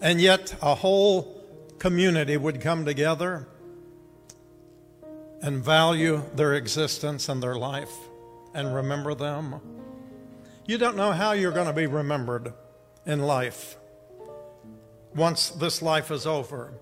[0.00, 1.42] and yet a whole
[1.80, 3.48] community would come together
[5.42, 7.92] and value their existence and their life
[8.54, 9.56] and remember them.
[10.64, 12.52] You don't know how you're going to be remembered
[13.04, 13.77] in life
[15.14, 16.72] once this life is over.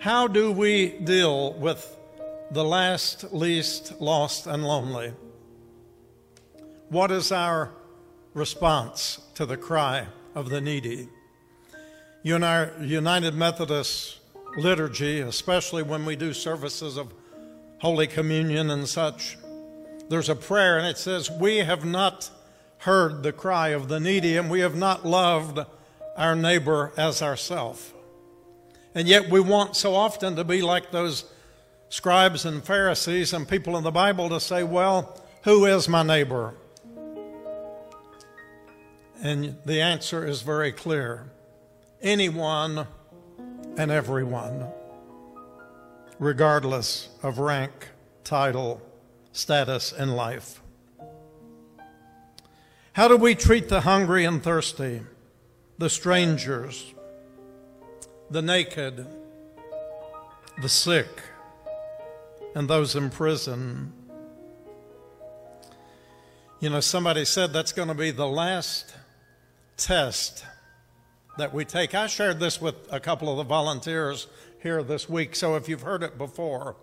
[0.00, 1.96] How do we deal with
[2.50, 5.12] the last, least, lost, and lonely?
[6.88, 7.72] What is our
[8.34, 11.08] response to the cry of the needy?
[12.24, 14.18] And our United Methodist
[14.56, 17.12] liturgy, especially when we do services of
[17.78, 19.38] Holy Communion and such,
[20.08, 22.30] there's a prayer and it says, We have not
[22.78, 25.58] heard the cry of the needy and we have not loved
[26.16, 27.92] our neighbor as ourself.
[28.94, 31.24] And yet we want so often to be like those
[31.88, 36.54] scribes and Pharisees and people in the Bible to say, Well, who is my neighbor?
[39.22, 41.30] And the answer is very clear
[42.02, 42.86] anyone
[43.76, 44.68] and everyone,
[46.18, 47.88] regardless of rank,
[48.24, 48.82] title,
[49.32, 50.60] status in life.
[52.94, 55.02] How do we treat the hungry and thirsty,
[55.78, 56.94] the strangers,
[58.30, 59.06] the naked,
[60.60, 61.08] the sick,
[62.54, 63.92] and those in prison?
[66.60, 68.94] You know, somebody said that's going to be the last
[69.76, 70.44] test
[71.36, 71.94] that we take.
[71.94, 74.26] I shared this with a couple of the volunteers
[74.62, 76.76] here this week, so if you've heard it before.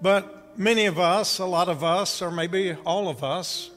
[0.00, 3.70] But many of us, a lot of us, or maybe all of us,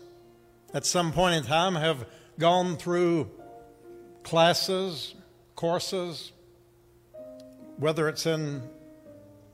[0.73, 2.05] at some point in time have
[2.37, 3.31] gone through
[4.27, 5.15] classes,
[5.55, 6.33] courses,
[7.77, 8.61] whether it's in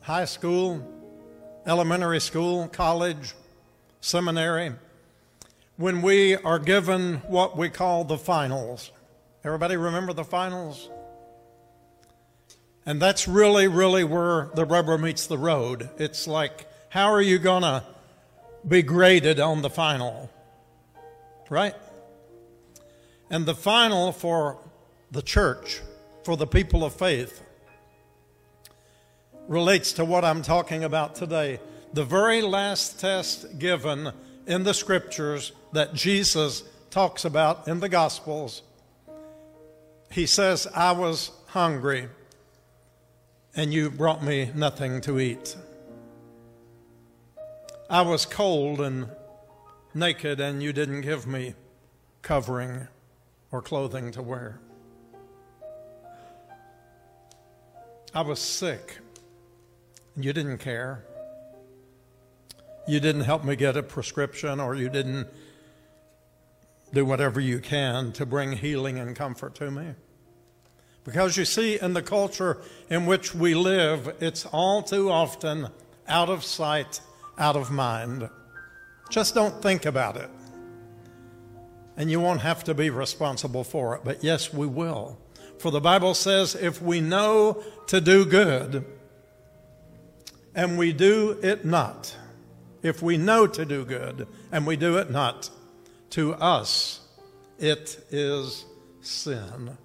[0.01, 0.81] high school,
[1.67, 3.35] elementary school, college,
[4.01, 4.71] seminary,
[5.77, 8.91] when we are given what we call the finals.
[9.43, 10.89] Everybody remember the finals?
[12.83, 15.87] And that's really, really where the rubber meets the road.
[15.99, 17.83] It's like, how are you going to
[18.67, 20.31] be graded on the final?
[21.47, 21.75] Right?
[23.33, 24.59] And the final for
[25.09, 25.81] the church,
[26.23, 27.41] for the people of faith,
[29.47, 31.59] relates to what I'm talking about today.
[31.93, 34.11] The very last test given
[34.45, 36.61] in the scriptures that Jesus
[36.91, 38.61] talks about in the Gospels.
[40.11, 42.09] He says, I was hungry
[43.55, 45.57] and you brought me nothing to eat.
[47.89, 49.09] I was cold and
[49.95, 51.55] naked and you didn't give me
[52.21, 52.89] covering
[53.53, 54.59] or clothing to wear.
[58.13, 58.99] I was sick
[60.15, 61.03] you didn't care.
[62.87, 65.27] You didn't help me get a prescription or you didn't
[66.93, 69.95] do whatever you can to bring healing and comfort to me.
[71.03, 75.69] Because you see, in the culture in which we live, it's all too often
[76.07, 77.01] out of sight,
[77.37, 78.29] out of mind.
[79.09, 80.29] Just don't think about it.
[81.95, 84.01] And you won't have to be responsible for it.
[84.03, 85.17] But yes, we will.
[85.59, 88.85] For the Bible says if we know to do good
[90.55, 92.15] and we do it not,
[92.81, 95.49] if we know to do good and we do it not,
[96.11, 97.01] to us
[97.59, 98.65] it is
[99.01, 99.77] sin.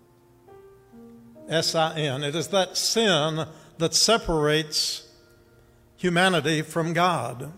[1.49, 2.25] S I N.
[2.25, 3.47] It is that sin
[3.79, 5.09] that separates
[5.97, 7.53] humanity from God.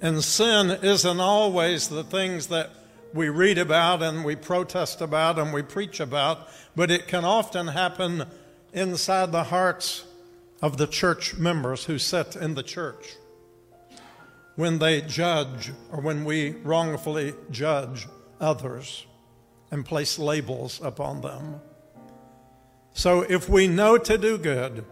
[0.00, 2.70] And sin isn't always the things that
[3.14, 7.68] we read about and we protest about and we preach about, but it can often
[7.68, 8.24] happen
[8.72, 10.04] inside the hearts
[10.60, 13.16] of the church members who sit in the church
[14.56, 18.06] when they judge or when we wrongfully judge
[18.40, 19.06] others
[19.70, 21.60] and place labels upon them.
[22.92, 24.84] So if we know to do good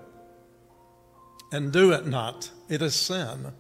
[1.52, 3.52] and do it not, it is sin.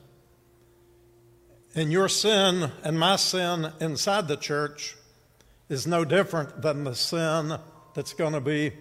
[1.74, 4.96] And your sin and my sin inside the church
[5.68, 7.58] is no different than the sin
[7.94, 8.72] that's going to be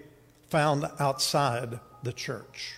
[0.50, 2.76] found outside the church.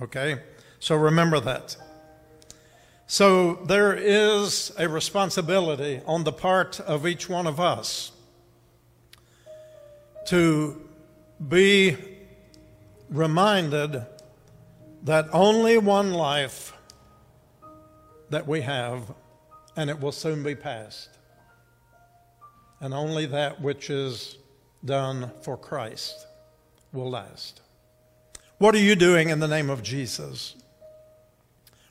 [0.00, 0.40] Okay?
[0.78, 1.76] So remember that.
[3.08, 8.12] So there is a responsibility on the part of each one of us
[10.26, 10.88] to
[11.48, 11.96] be
[13.10, 14.04] reminded
[15.02, 16.74] that only one life
[18.30, 19.12] that we have,
[19.76, 21.10] and it will soon be past,
[22.80, 24.36] and only that which is
[24.84, 26.26] done for Christ
[26.92, 27.60] will last.
[28.58, 30.56] What are you doing in the name of Jesus?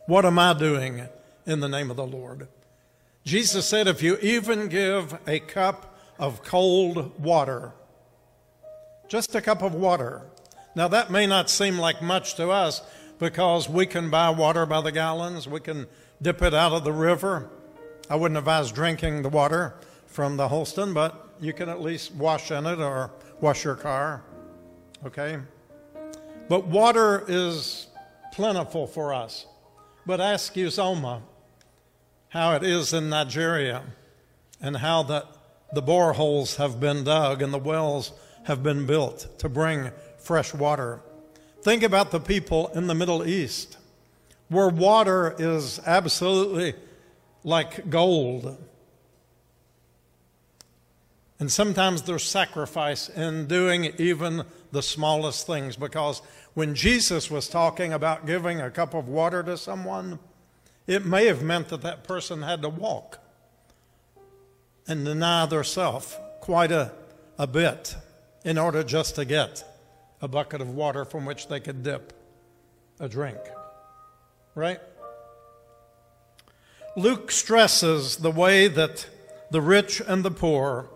[0.05, 1.07] What am I doing
[1.45, 2.47] in the name of the Lord?
[3.25, 7.73] Jesus said, if you even give a cup of cold water
[9.07, 10.21] just a cup of water.
[10.75, 12.81] Now, that may not seem like much to us
[13.19, 15.87] because we can buy water by the gallons, we can
[16.21, 17.49] dip it out of the river.
[18.09, 22.51] I wouldn't advise drinking the water from the Holston, but you can at least wash
[22.51, 23.11] in it or
[23.41, 24.23] wash your car.
[25.05, 25.37] Okay?
[26.49, 27.87] But water is
[28.33, 29.45] plentiful for us.
[30.05, 31.21] But ask Uzoma
[32.29, 33.83] how it is in Nigeria
[34.61, 35.25] and how that
[35.73, 38.13] the boreholes have been dug and the wells
[38.45, 41.01] have been built to bring fresh water.
[41.61, 43.76] Think about the people in the Middle East
[44.49, 46.73] where water is absolutely
[47.43, 48.57] like gold.
[51.39, 56.21] And sometimes there's sacrifice in doing even the smallest things because
[56.53, 60.19] when Jesus was talking about giving a cup of water to someone,
[60.87, 63.19] it may have meant that that person had to walk
[64.87, 66.91] and deny their self quite a,
[67.37, 67.95] a bit
[68.43, 69.63] in order just to get
[70.21, 72.13] a bucket of water from which they could dip
[72.99, 73.37] a drink.
[74.57, 74.79] Right?
[76.95, 79.07] Luke stresses the way that
[79.51, 80.89] the rich and the poor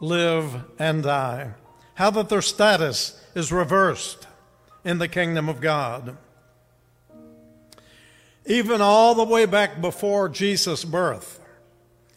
[0.00, 1.52] live and die,
[1.96, 4.26] how that their status is reversed
[4.86, 6.16] in the kingdom of God.
[8.46, 11.40] Even all the way back before Jesus' birth,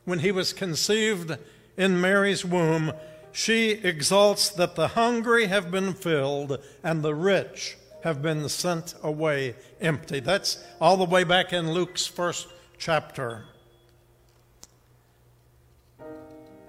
[0.05, 1.37] when he was conceived
[1.75, 2.93] in Mary's womb,
[3.33, 7.75] she exalts that the hungry have been filled and the rich
[8.05, 10.19] have been sent away empty.
[10.19, 12.47] That's all the way back in Luke's first
[12.77, 13.45] chapter.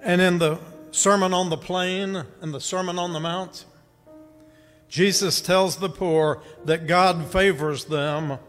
[0.01, 0.57] And in the
[0.89, 3.65] Sermon on the Plain and the Sermon on the Mount,
[4.89, 8.39] Jesus tells the poor that God favors them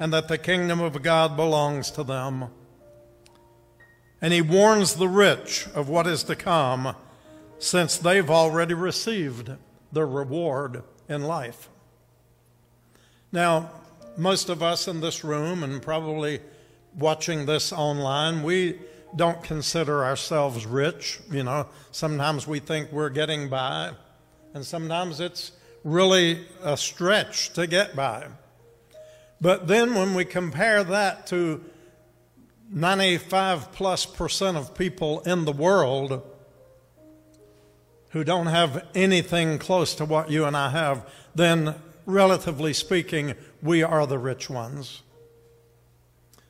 [0.00, 2.46] and that the kingdom of God belongs to them.
[4.22, 6.96] And he warns the rich of what is to come
[7.58, 9.50] since they've already received
[9.92, 11.68] their reward in life.
[13.34, 13.68] Now,
[14.16, 16.38] most of us in this room and probably
[16.96, 18.78] watching this online, we
[19.16, 21.18] don't consider ourselves rich.
[21.32, 23.90] You know, sometimes we think we're getting by,
[24.54, 25.50] and sometimes it's
[25.82, 28.28] really a stretch to get by.
[29.40, 31.60] But then when we compare that to
[32.70, 36.22] 95 plus percent of people in the world
[38.10, 41.04] who don't have anything close to what you and I have,
[41.34, 41.74] then
[42.06, 45.02] relatively speaking, we are the rich ones.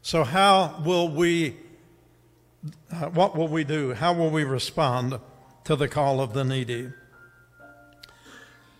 [0.02, 1.56] So, how will we,
[2.92, 3.94] uh, what will we do?
[3.94, 5.18] How will we respond
[5.64, 6.90] to the call of the needy?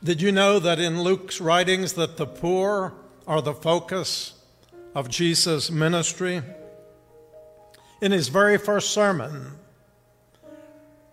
[0.03, 2.93] Did you know that in Luke's writings that the poor
[3.27, 4.35] are the focus
[4.95, 6.43] of Jesus' ministry?
[8.03, 9.53] In his very first sermon,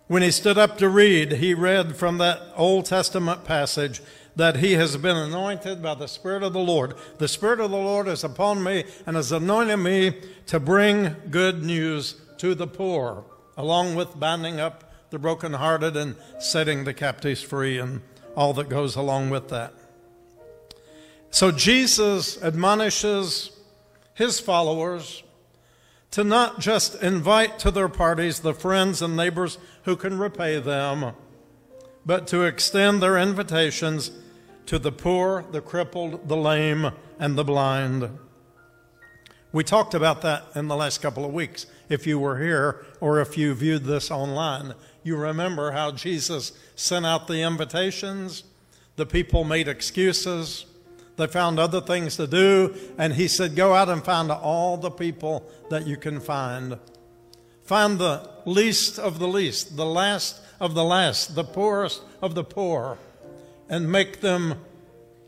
[0.07, 4.01] when he stood up to read, he read from that Old Testament passage
[4.36, 6.95] that he has been anointed by the Spirit of the Lord.
[7.17, 11.63] The Spirit of the Lord is upon me and has anointed me to bring good
[11.63, 13.25] news to the poor,
[13.57, 18.01] along with binding up the brokenhearted and setting the captives free and
[18.36, 19.73] all that goes along with that.
[21.29, 23.51] So Jesus admonishes
[24.13, 25.23] his followers
[26.11, 31.13] to not just invite to their parties the friends and neighbors who can repay them,
[32.06, 34.12] but to extend their invitations
[34.66, 38.10] to the poor, the crippled, the lame, and the blind.
[39.52, 41.66] We talked about that in the last couple of weeks.
[41.89, 44.74] If you were here or if you viewed this online,
[45.04, 48.43] you remember how Jesus sent out the invitations,
[48.95, 50.66] the people made excuses,
[51.18, 54.89] they found other things to do, and he said, Go out and find all the
[54.89, 56.80] people that you can find.
[57.64, 62.43] Find the least of the least, the last of the last, the poorest of the
[62.43, 62.99] poor,
[63.68, 64.64] and make them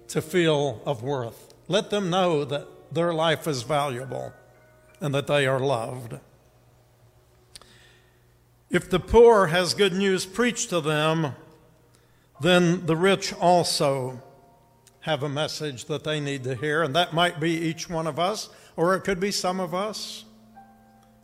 [0.08, 1.56] to feel of worth.
[1.68, 4.32] Let them know that their life is valuable
[5.02, 6.20] and that they are loved.
[8.70, 11.34] If the poor has good news preached to them,
[12.40, 14.22] then the rich also
[15.02, 18.20] have a message that they need to hear, and that might be each one of
[18.20, 20.26] us, or it could be some of us.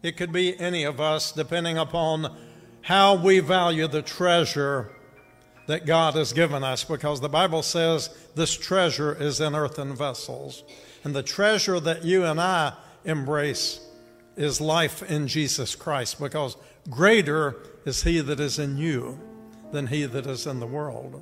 [0.01, 2.36] It could be any of us, depending upon
[2.89, 4.89] how we value the treasure
[5.67, 10.63] that God has given us, because the Bible says this treasure is in earthen vessels.
[11.03, 12.73] And the treasure that you and I
[13.05, 13.79] embrace
[14.35, 16.57] is life in Jesus Christ, because
[16.89, 19.19] greater is He that is in you
[19.71, 21.21] than He that is in the world.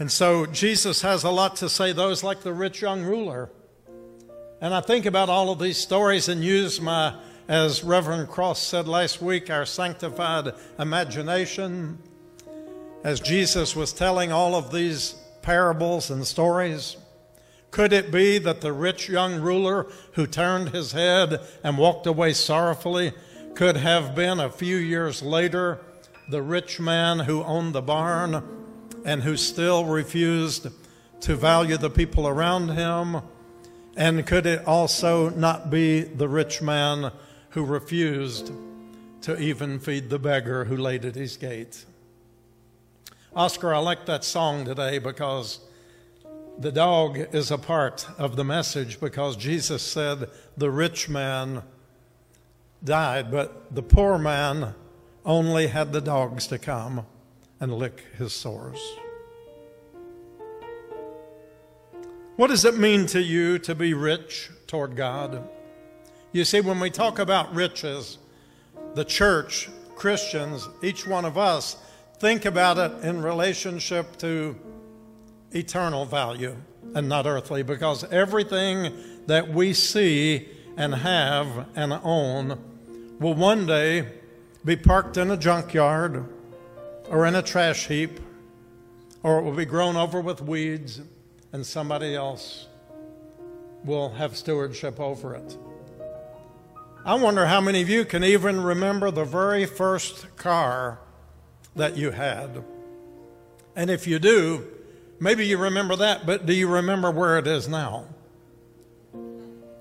[0.00, 3.48] And so Jesus has a lot to say, those like the rich young ruler.
[4.60, 7.14] And I think about all of these stories and use my,
[7.48, 11.98] as Reverend Cross said last week, our sanctified imagination.
[13.04, 16.96] As Jesus was telling all of these parables and stories,
[17.72, 22.32] could it be that the rich young ruler who turned his head and walked away
[22.32, 23.12] sorrowfully
[23.54, 25.80] could have been a few years later
[26.28, 28.42] the rich man who owned the barn
[29.04, 30.68] and who still refused
[31.22, 33.22] to value the people around him?
[33.96, 37.10] And could it also not be the rich man
[37.52, 38.52] who refused
[39.22, 41.84] to even feed the beggar who laid at his gate?
[43.34, 45.60] Oscar, I like that song today because
[46.58, 51.62] The dog is a part of the message because Jesus said the rich man
[52.84, 54.74] died, but the poor man
[55.24, 57.06] only had the dogs to come
[57.58, 58.78] and lick his sores.
[62.36, 65.48] What does it mean to you to be rich toward God?
[66.32, 68.16] You see, when we talk about riches,
[68.94, 71.76] the church, Christians, each one of us,
[72.18, 74.56] think about it in relationship to
[75.50, 76.56] eternal value
[76.94, 78.94] and not earthly, because everything
[79.26, 82.58] that we see and have and own
[83.20, 84.08] will one day
[84.64, 86.24] be parked in a junkyard
[87.10, 88.20] or in a trash heap,
[89.22, 91.02] or it will be grown over with weeds,
[91.52, 92.68] and somebody else
[93.84, 95.58] will have stewardship over it.
[97.04, 101.00] I wonder how many of you can even remember the very first car
[101.74, 102.62] that you had.
[103.74, 104.68] And if you do,
[105.18, 108.06] maybe you remember that, but do you remember where it is now?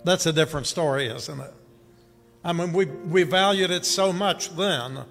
[0.04, 1.54] That's a different story, isn't it?
[2.44, 5.02] I mean, we, we valued it so much then,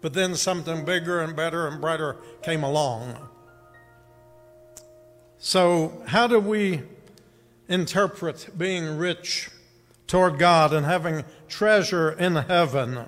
[0.00, 3.16] but then something bigger and better and brighter came along.
[5.38, 6.82] So, how do we
[7.68, 9.50] interpret being rich
[10.08, 13.04] toward God and having treasure in heaven?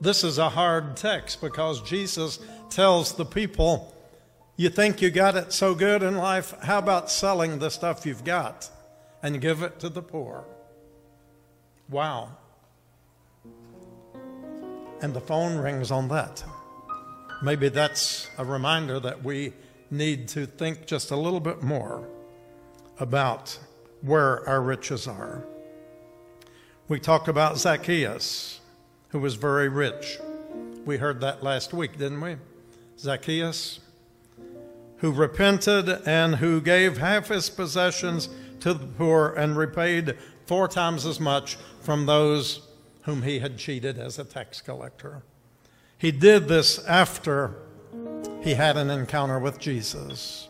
[0.00, 3.94] This is a hard text because Jesus tells the people,
[4.56, 6.54] You think you got it so good in life?
[6.62, 8.68] How about selling the stuff you've got
[9.22, 10.44] and give it to the poor?
[11.88, 12.30] Wow.
[15.00, 16.42] And the phone rings on that.
[17.42, 19.52] Maybe that's a reminder that we
[19.90, 22.08] need to think just a little bit more
[22.98, 23.58] about
[24.02, 25.44] where our riches are.
[26.88, 28.60] We talked about Zacchaeus,
[29.08, 30.18] who was very rich.
[30.84, 32.36] We heard that last week, didn't we?
[32.98, 33.80] Zacchaeus,
[34.98, 38.28] who repented and who gave half his possessions
[38.60, 42.66] to the poor and repaid four times as much from those
[43.02, 45.22] whom he had cheated as a tax collector.
[45.98, 47.54] He did this after
[48.42, 50.48] he had an encounter with Jesus,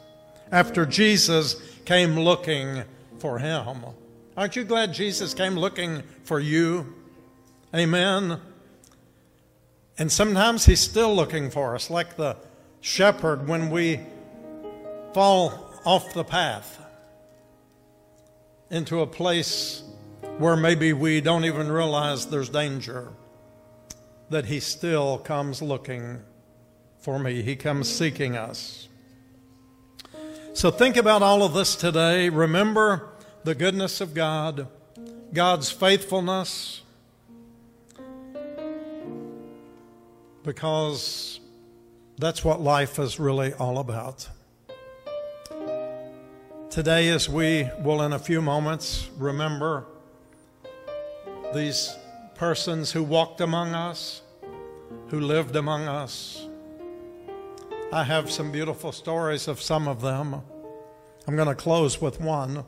[0.51, 2.85] after Jesus came looking
[3.23, 3.67] for him.
[4.37, 6.93] Aren't you glad Jesus came looking for you?
[7.73, 8.41] Amen.
[9.97, 12.37] And sometimes he's still looking for us, like the
[12.81, 14.01] shepherd when we
[15.15, 16.81] fall off the path
[18.71, 19.85] into a place
[20.39, 23.13] where maybe we don't even realize there's danger,
[24.31, 26.21] that He still comes looking
[26.99, 27.43] for me.
[27.43, 28.89] He comes seeking us.
[30.55, 32.29] So think about all of this today.
[32.29, 33.12] Remember
[33.45, 34.69] the goodness of God,
[35.33, 36.83] God's faithfulness,
[40.45, 41.41] because
[42.19, 44.29] that's what life is really all about.
[46.71, 49.85] Today, as we will in a few moments remember
[51.53, 51.95] these
[52.35, 54.23] persons who walked among us,
[55.09, 56.47] who lived among us.
[57.93, 60.41] I have some beautiful stories of some of them.
[61.27, 62.65] I'm going to close with one.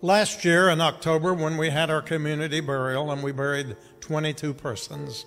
[0.00, 5.26] Last year in October, when we had our community burial and we buried 22 persons,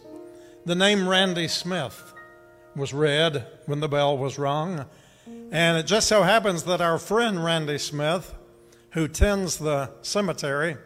[0.66, 2.14] the name Randy Smith
[2.74, 4.86] was read when the bell was rung.
[5.52, 8.34] And it just so happens that our friend Randy Smith,
[8.92, 10.78] who tends the cemetery,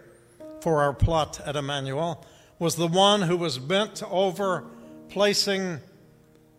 [0.62, 2.26] for our plot at Emmanuel
[2.58, 4.64] was the one who was bent over
[5.10, 5.80] placing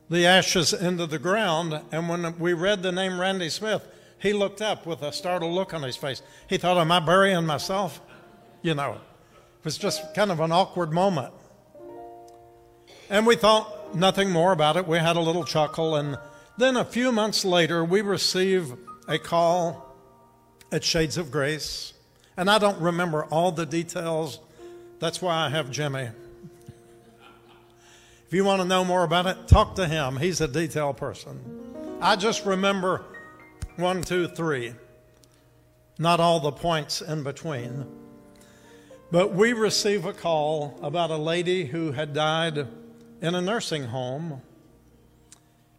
[0.08, 1.80] the ashes into the ground.
[1.90, 3.84] And when we read the name Randy Smith,
[4.26, 6.22] he looked up with a startled look on his face.
[6.48, 8.00] He thought, Am I burying myself?
[8.62, 11.32] You know, it was just kind of an awkward moment.
[13.08, 14.86] And we thought nothing more about it.
[14.86, 15.94] We had a little chuckle.
[15.94, 16.18] And
[16.58, 19.94] then a few months later, we received a call
[20.72, 21.92] at Shades of Grace
[22.36, 24.40] and I don't remember all the details.
[24.98, 26.08] That's why I have Jimmy.
[28.26, 30.16] If you want to know more about it, talk to him.
[30.16, 31.40] He's a detail person.
[32.00, 33.04] I just remember
[33.76, 34.74] one, two, three,
[35.98, 37.86] not all the points in between.
[39.10, 42.66] But we receive a call about a lady who had died
[43.20, 44.42] in a nursing home.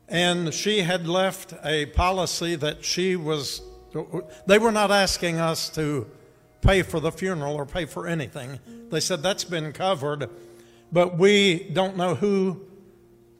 [0.07, 3.61] And she had left a policy that she was,
[4.45, 6.09] they were not asking us to
[6.61, 8.59] pay for the funeral or pay for anything.
[8.89, 10.29] They said that's been covered,
[10.91, 12.61] but we don't know who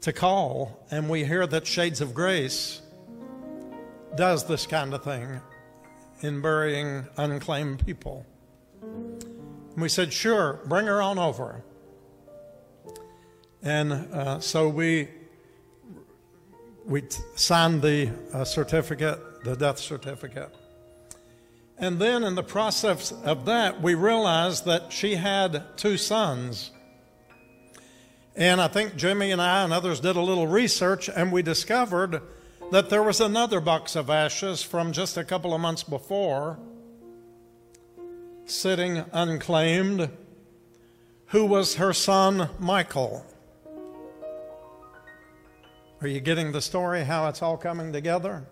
[0.02, 2.82] to call, and we hear that Shades of Grace
[4.18, 5.40] does this kind of thing
[6.22, 8.26] in burying unclaimed people.
[8.82, 11.64] And we said, sure, bring her on over.
[13.62, 15.10] And uh, so we
[16.86, 17.04] we
[17.36, 20.56] signed the uh, certificate, the death certificate.
[21.78, 26.72] And then in the process of that, we realized that she had two sons.
[28.36, 32.22] And I think Jimmy and I and others did a little research, and we discovered
[32.72, 36.60] that there was another box of ashes from just a couple of months before
[38.46, 40.10] sitting unclaimed,
[41.28, 43.26] who was her son Michael.
[46.02, 48.46] Are you getting the story, how it's all coming together?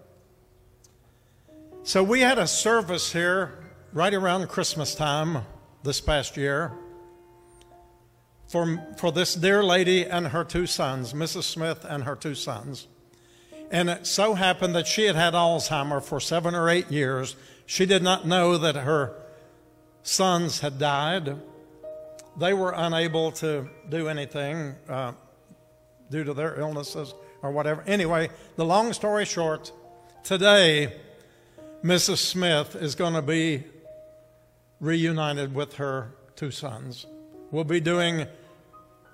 [1.83, 3.59] So, we had a service here
[3.93, 5.45] right around Christmas time
[5.83, 6.73] this past year
[8.47, 11.43] for, for this dear lady and her two sons, Mrs.
[11.43, 12.87] Smith and her two sons.
[13.71, 17.35] And it so happened that she had had Alzheimer for seven or eight years.
[17.65, 19.13] She did not know that her
[20.03, 21.37] sons had died.
[22.37, 25.13] They were unable to do anything uh,
[26.11, 27.83] due to their illnesses or whatever.
[27.87, 29.71] Anyway, the long story short,
[30.23, 30.93] today,
[31.83, 32.17] Mrs.
[32.17, 33.63] Smith is going to be
[34.79, 37.05] reunited with her two sons.
[37.51, 38.27] We'll be doing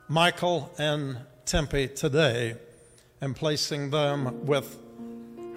[0.07, 2.55] Michael and Tempe today
[3.21, 4.77] and placing them with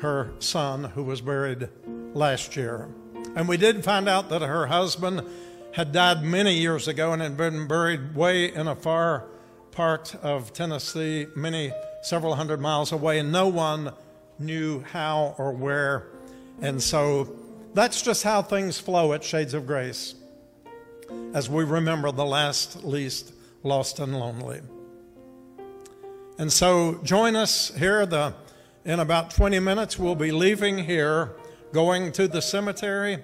[0.00, 1.68] her son who was buried
[2.12, 2.88] last year.
[3.34, 5.22] And we did find out that her husband
[5.72, 9.24] had died many years ago and had been buried way in a far
[9.72, 13.92] part of Tennessee, many several hundred miles away, and no one
[14.38, 16.06] knew how or where.
[16.60, 17.34] And so
[17.72, 20.14] that's just how things flow at Shades of Grace
[21.32, 23.32] as we remember the last, least,
[23.64, 24.60] lost, and lonely.
[26.36, 28.06] And so join us here.
[28.06, 28.34] The,
[28.84, 31.36] in about 20 minutes, we'll be leaving here,
[31.72, 33.22] going to the cemetery.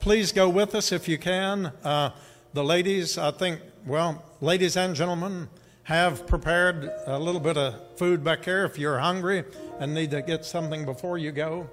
[0.00, 1.66] Please go with us if you can.
[1.84, 2.10] Uh,
[2.54, 5.48] the ladies, I think, well, ladies and gentlemen,
[5.82, 9.44] have prepared a little bit of food back here if you're hungry
[9.78, 11.68] and need to get something before you go.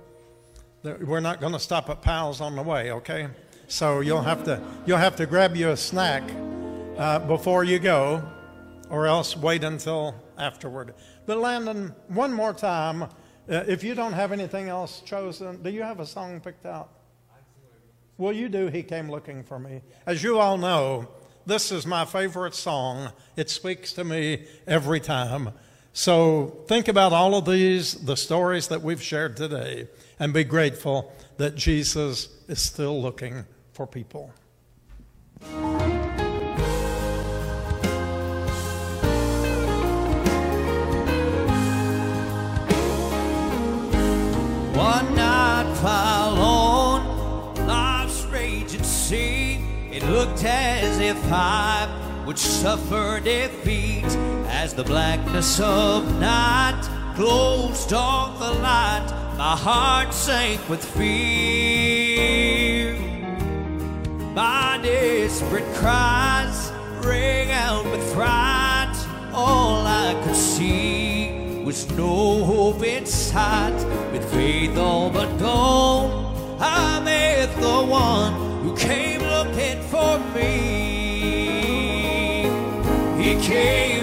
[0.83, 3.29] We're not going to stop at Powell's on the way, okay?
[3.67, 6.23] So you'll have to you'll have to grab you a snack
[6.97, 8.21] uh, before you go,
[8.89, 10.93] or else wait until afterward.
[11.25, 13.07] But Landon, one more time, uh,
[13.47, 16.89] if you don't have anything else chosen, do you have a song picked out?
[18.17, 18.67] Well, you do.
[18.67, 19.81] He came looking for me.
[20.05, 21.09] As you all know,
[21.45, 23.11] this is my favorite song.
[23.35, 25.49] It speaks to me every time.
[25.93, 31.13] So think about all of these, the stories that we've shared today, and be grateful
[31.37, 34.31] that Jesus is still looking for people.
[44.73, 49.59] One night while on life's raging sea,
[49.91, 51.87] it looked as if I
[52.25, 54.05] would suffer defeat
[54.47, 56.81] as the blackness of night
[57.15, 59.05] closed off the light.
[59.37, 62.95] My heart sank with fear.
[64.33, 66.71] My desperate cries
[67.05, 68.95] rang out with fright.
[69.33, 71.12] All I could see
[71.63, 73.73] was no hope in sight.
[74.11, 78.33] With faith all but gone, I met the one
[78.63, 80.53] who came looking for me.
[83.17, 84.02] He came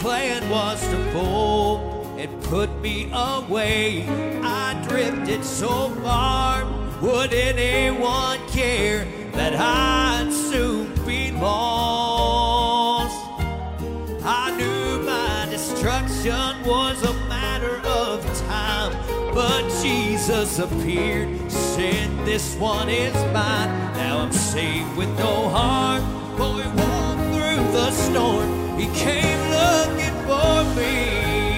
[0.00, 4.06] plan was to fold and put me away.
[4.42, 6.64] I drifted so far,
[7.02, 13.14] would anyone care that I'd soon be lost?
[14.24, 18.92] I knew my destruction was a matter of time,
[19.34, 23.68] but Jesus appeared, said, This one is mine.
[24.00, 26.02] Now I'm safe with no harm.
[26.38, 28.69] Boy, walked through the storm.
[28.80, 31.49] He came looking for me.